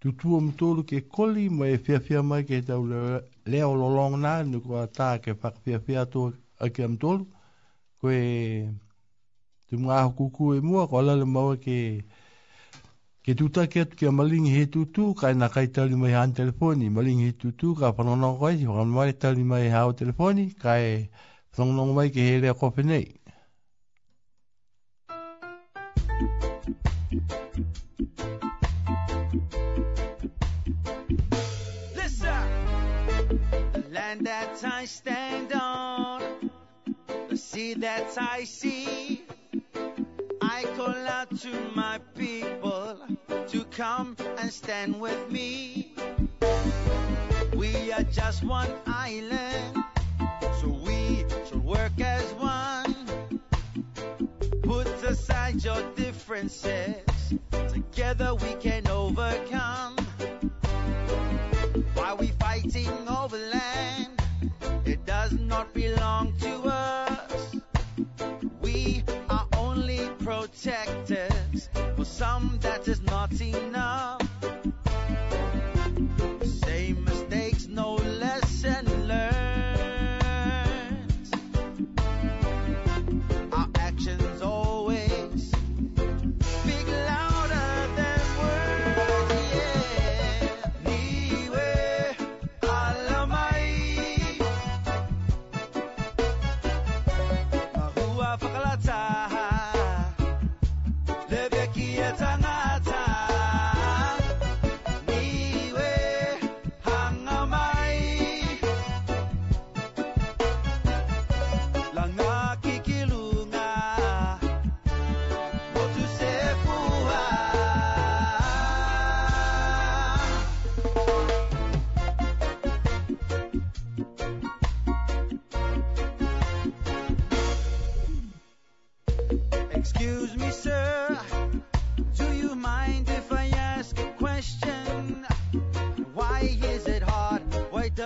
tutu 0.00 0.36
am 0.36 0.52
tolu 0.52 0.84
ke 0.84 1.08
koli, 1.08 1.48
mo 1.48 1.64
e 1.64 1.78
fia 1.78 2.00
fia 2.00 2.22
mai 2.22 2.42
ke 2.44 2.62
tau 2.62 2.84
leo 2.86 3.74
lolong 3.74 4.20
na, 4.20 4.42
ni 4.42 4.60
kua 4.60 4.86
tā 4.86 5.18
ke 5.22 5.32
whaka 5.36 5.58
fia 5.64 5.80
fia 5.80 6.00
atu 6.06 6.32
a 6.60 6.68
ke 6.70 6.84
am 6.84 6.96
tolu, 6.98 7.26
ko 8.00 8.08
e 8.10 8.68
te 9.68 9.76
mga 9.76 9.96
aho 9.96 10.10
kuku 10.20 10.54
e 10.56 10.60
mua, 10.60 10.86
ko 10.88 10.98
alale 11.00 11.24
maua 11.24 11.56
ke 11.56 12.04
ke 13.24 13.34
tuta 13.36 13.66
ke 13.68 13.80
atu 13.86 13.96
ke 13.96 14.10
malingi 14.12 14.50
he 14.56 14.66
tutu, 14.66 15.14
ka 15.14 15.30
ina 15.30 15.48
kai 15.48 15.66
tali 15.66 15.94
mai 15.96 16.12
han 16.12 16.32
telefoni, 16.32 16.90
malingi 16.90 17.26
he 17.30 17.32
tutu, 17.32 17.74
ka 17.74 17.92
panonong 17.92 18.38
koe, 18.38 18.52
si 18.56 18.66
whakamu 18.68 18.94
mai 19.00 19.12
tali 19.12 19.42
mai 19.44 19.68
hao 19.68 19.92
telefoni, 19.92 20.50
ka 20.60 20.76
e 20.76 21.08
thongnong 21.56 21.94
mai 21.94 22.08
ke 22.10 22.20
he 22.20 22.38
lea 22.44 22.54
kofi 22.56 22.82
nei. 22.84 23.04
thank 26.20 26.76
you 26.86 26.90
Listen, 27.10 27.26
land 33.90 34.26
that 34.26 34.50
I 34.62 34.84
stand 34.84 35.54
on, 35.54 36.50
the 37.30 37.36
sea 37.38 37.72
that 37.74 38.08
I 38.20 38.44
see. 38.44 39.24
I 40.42 40.64
call 40.76 40.94
out 40.94 41.34
to 41.40 41.70
my 41.74 41.98
people 42.14 42.98
to 43.48 43.64
come 43.70 44.14
and 44.38 44.52
stand 44.52 45.00
with 45.00 45.30
me. 45.30 45.94
We 47.56 47.90
are 47.92 48.02
just 48.02 48.44
one 48.44 48.68
island, 48.86 49.78
so 50.60 50.68
we 50.68 51.24
should 51.48 51.64
work 51.64 51.98
as 52.00 52.30
one 52.34 52.67
your 55.64 55.82
differences. 55.94 56.96
Together 57.72 58.34
we 58.34 58.54
can 58.54 58.86
overcome. 58.88 59.96
Why 61.94 62.14
we 62.14 62.28
fighting 62.28 62.88
over 63.08 63.36
land? 63.36 64.22
It 64.84 65.04
does 65.04 65.32
not 65.32 65.72
belong 65.74 66.34
to 66.40 66.52
us. 66.62 67.56
We 68.60 69.02
are 69.28 69.46
only 69.56 70.08
protectors. 70.20 71.68
For 71.96 72.04
some 72.04 72.58
that 72.62 72.86
is 72.88 73.00
not 73.02 73.38
enough. 73.40 74.27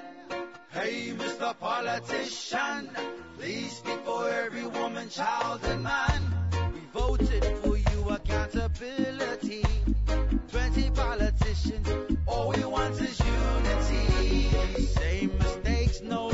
Hey, 0.73 1.12
Mr. 1.20 1.55
Politician, 1.60 2.90
please 3.39 3.77
speak 3.77 4.01
for 4.05 4.28
every 4.28 4.66
woman, 4.66 5.09
child, 5.09 5.60
and 5.66 5.85
man. 5.85 6.23
We 6.74 6.81
voted 6.93 7.44
for 7.62 7.77
you 7.77 8.09
accountability. 8.10 9.62
20 10.53 10.91
politicians. 10.91 11.89
All 12.27 12.51
we 12.51 12.62
want 12.65 13.01
is 13.01 13.19
unity. 13.20 14.85
Same 14.87 15.39
mistakes, 15.39 16.03
no 16.03 16.32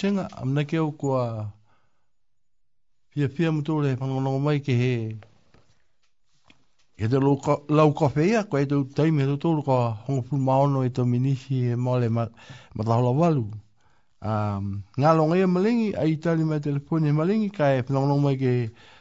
tenga 0.00 0.26
amna 0.42 0.64
keo 0.64 0.92
kua 0.92 1.52
pia 3.10 3.28
pia 3.28 3.48
mutu 3.52 3.72
le 3.84 3.90
panonongo 4.00 4.38
mai 4.46 4.58
ke 4.64 4.72
he 4.82 4.92
e 7.02 7.08
te 7.12 7.16
lau 7.76 7.90
kofeia 8.00 8.40
ko 8.48 8.56
e 8.56 8.64
tau 8.70 8.82
taimi 8.96 9.22
e 9.22 9.26
tau 9.28 9.38
tōru 9.44 9.60
kua 9.66 9.80
hongo 10.06 10.22
ma 10.32 10.38
maono 10.48 10.82
e 10.88 10.90
tau 10.96 11.04
minisi 11.04 11.54
e 11.72 11.76
mole 11.76 12.08
matahola 12.76 13.10
walu 13.20 13.44
um, 14.24 14.64
ngā 15.00 15.10
longa 15.18 15.36
ia 15.36 15.46
malingi 15.56 15.90
a 16.00 16.04
i 16.08 16.16
tali 16.16 16.44
mai 16.48 16.60
telefoni 16.64 17.08
e 17.12 17.18
malingi 17.20 17.50
ka 17.52 17.66
e 17.76 17.82
panonongo 17.84 18.22
mai 18.24 18.36
ke 18.40 18.52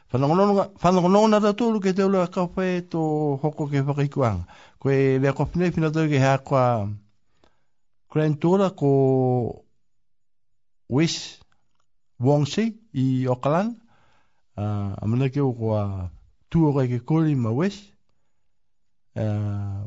Whanakonongo 0.10 1.28
na 1.30 1.38
ta 1.40 1.54
tūru 1.54 1.78
ke 1.80 1.92
te 1.94 2.02
ulua 2.02 2.26
kawhae 2.34 2.82
tō 2.90 3.02
hoko 3.44 3.68
ke 3.70 3.84
whakaikuanga. 3.86 4.42
Koe 4.82 5.22
lea 5.22 5.34
kofinei 5.38 5.70
pina 5.70 5.92
tau 5.94 6.10
ke 6.10 6.18
ha 6.18 6.32
kwa 6.42 6.64
Grand 8.10 8.40
ko 8.74 8.90
wis 10.90 11.40
wongsi 12.20 12.76
i 12.94 13.26
Auckland 13.28 13.76
uh, 14.58 14.94
amana 15.02 15.30
ke 15.30 15.40
wa 15.42 16.10
tuore 16.50 16.88
ke 16.90 17.00
koli 17.06 17.36
ma 17.36 17.50
wis 17.52 17.78
uh, 19.16 19.86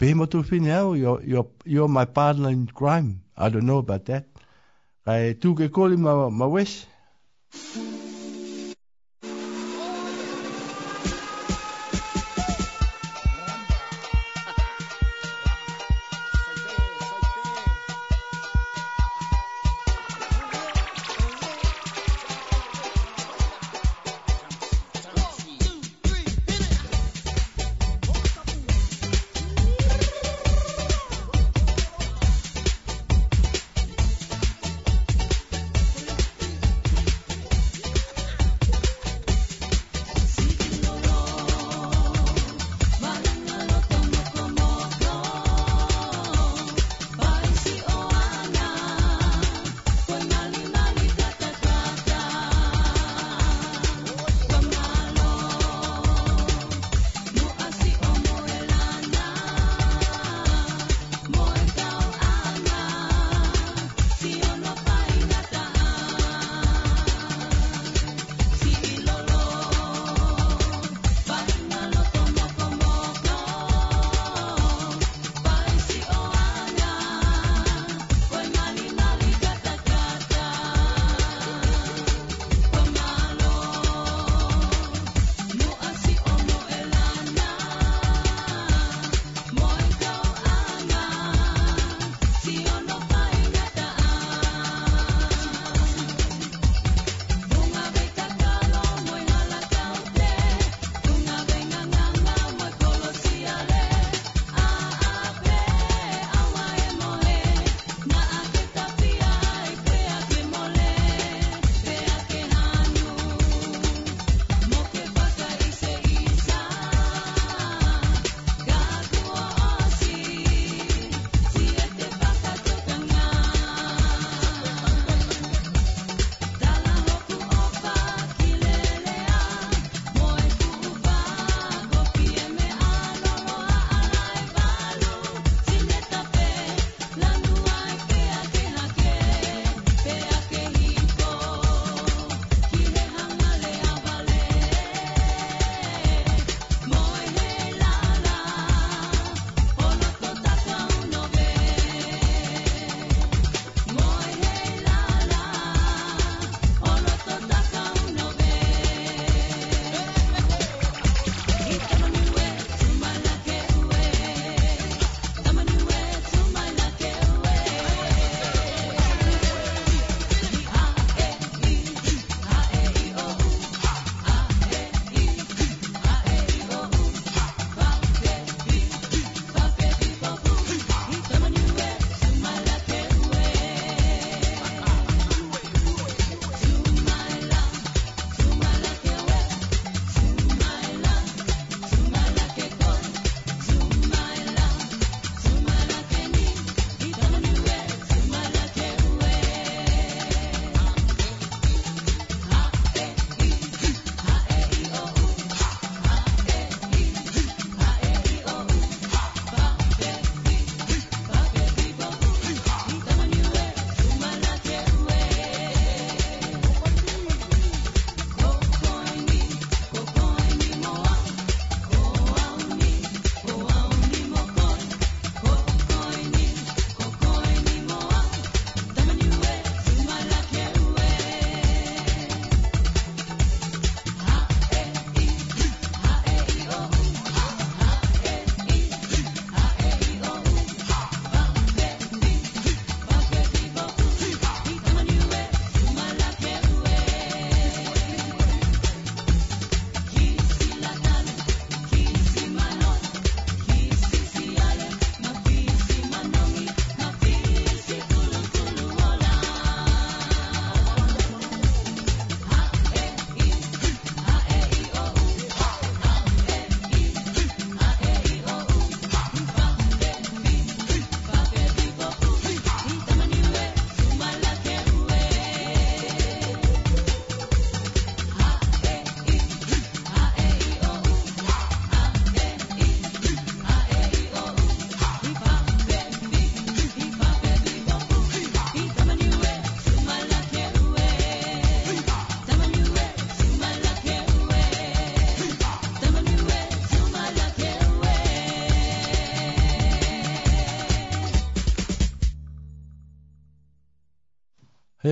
be 0.00 0.14
mo 0.14 0.26
tu 0.26 0.42
fin 0.42 0.64
now 0.64 0.94
my 1.88 2.04
partner 2.06 2.48
in 2.50 2.66
crime 2.66 3.20
I 3.36 3.50
don't 3.50 3.66
know 3.66 3.78
about 3.78 4.04
that 4.06 4.24
kai 5.04 5.32
tu 5.34 5.54
ke 5.54 5.68
koli 5.70 5.96
ma 5.96 6.28
ma 6.30 6.46
wish. 6.46 6.86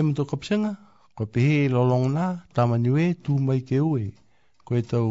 lema 0.01 0.16
tō 0.18 0.24
kapisenga, 0.31 0.68
ko 1.16 1.24
pehe 1.35 1.56
i 1.62 1.64
e 1.68 1.72
lolong 1.77 2.05
nā, 2.14 2.27
tāma 2.59 2.77
niwe, 2.81 3.02
tū 3.27 3.35
mai 3.48 3.60
ke 3.70 3.81
ue. 3.85 4.05
Ko 4.64 4.77
e 4.81 4.82
tau 4.93 5.10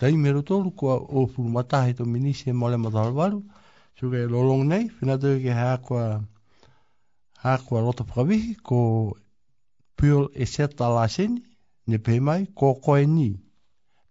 tai 0.00 0.12
mero 0.24 0.40
tōru, 0.50 0.72
ko 0.80 0.92
a 0.94 0.96
ōpuru 1.22 1.52
matahe 1.56 1.92
tō 1.98 2.06
minise 2.14 2.48
e 2.50 2.54
mo 2.62 2.70
lema 2.72 2.92
tālwaru, 2.96 3.42
tū 3.98 4.10
kei 4.14 4.24
lolong 4.36 4.64
nei, 4.70 4.86
whina 5.00 5.18
tō 5.26 5.34
ke 5.44 5.56
hākua, 5.58 6.06
hākua 7.44 7.84
rota 7.86 8.06
pakawihi, 8.08 8.54
ko 8.72 8.80
piol 10.00 10.30
e 10.32 10.48
seta 10.54 10.88
lāseni, 10.96 11.42
ne 11.90 12.00
pēmai, 12.08 12.40
ko 12.62 12.72
koe 12.88 13.04
ni, 13.16 13.28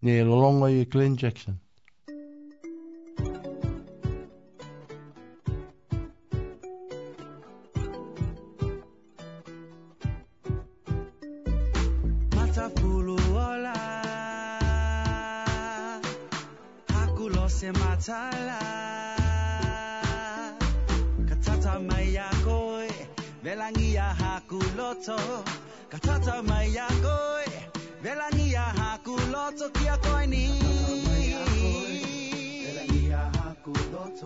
ne 0.06 0.20
lolongo 0.30 0.70
i 0.78 0.86
Glenn 0.94 1.18
Jackson. 1.26 1.58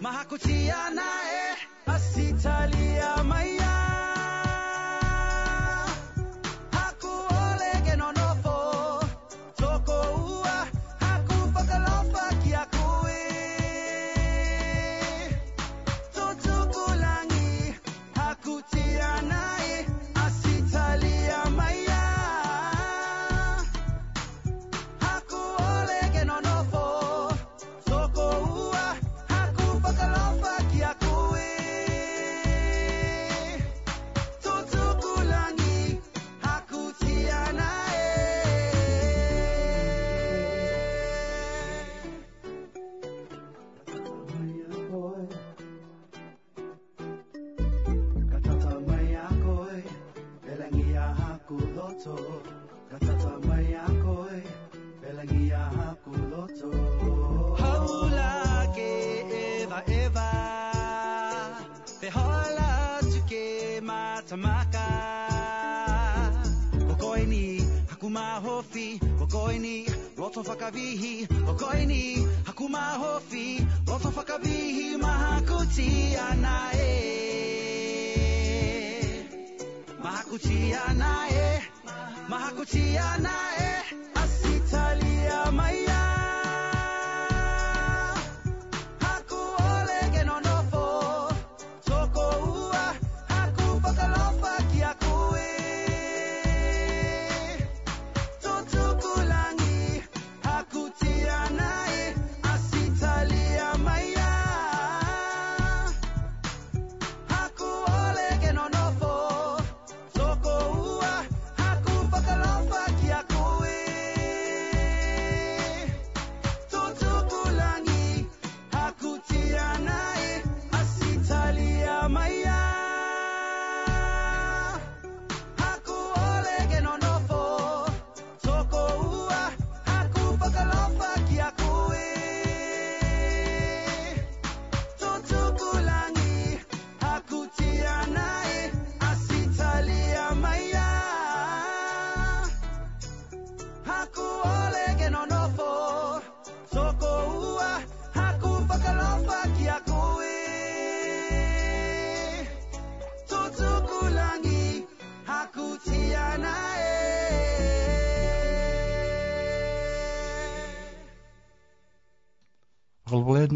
mahakutia 0.00 0.90
naye 0.90 1.56
asitalia 1.86 3.24
maya 3.24 3.85
loto 51.96 52.12
Katatambay 52.92 53.72
ako'y 53.88 54.42
Pelangia 55.00 55.64
aku 55.88 56.12
loto 56.28 56.68
Haula 57.56 58.68
ke 58.76 58.92
eva 59.64 59.80
eva 59.88 60.32
Te 62.00 62.10
hola 62.12 62.98
tuke 63.02 63.80
matamaka 63.80 64.88
Okoy 66.92 67.24
ni 67.26 67.60
hakumahofi 67.88 69.00
Okoy 69.24 69.56
ni 69.58 69.86
loto 70.20 70.42
fakavihi 70.44 71.26
Okoy 71.48 71.86
ni 71.88 72.16
hakumahofi 72.44 73.64
Loto 73.88 74.10
fakavihi 74.12 74.96
mahakuti 75.00 76.12
anae 76.30 76.94
Mahakuti 79.98 80.60
anae 80.72 81.75
mahakutia 82.28 83.16
naye 83.18 83.82
asitalia 84.14 85.52
mai 85.52 85.85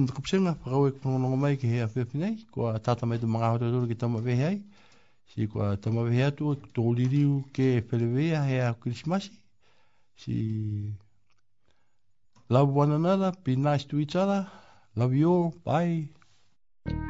mata 0.01 0.14
kupsenga 0.14 0.55
pa 0.64 0.70
kawe 0.70 0.90
kuno 0.90 1.18
nongo 1.18 1.36
mai 1.36 1.56
ke 1.56 1.68
hea 1.68 1.86
pepe 1.89 2.18
nei 2.18 2.36
kua 2.51 2.78
tata 2.81 3.06
mai 3.06 3.18
tu 3.18 3.27
mga 3.27 3.51
hoto 3.52 3.70
tolu 3.70 3.86
ke 3.89 3.98
tama 3.98 4.20
vehe 4.20 4.47
ai 4.47 4.59
si 5.32 5.47
kua 5.47 5.77
tama 5.77 6.05
vehe 6.09 6.24
atu 6.28 6.55
toliriu 6.74 7.44
ke 7.52 7.82
pelewea 7.90 8.43
hea 8.48 8.74
krismasi 8.81 9.32
si 10.16 10.35
love 12.48 12.72
one 12.77 12.93
another 12.94 13.32
be 13.44 13.56
nice 13.56 13.85
to 13.85 13.98
each 14.01 14.16
other 14.16 14.47
love 14.97 15.14
you 15.14 15.31
all 15.32 15.51
bye 15.64 17.09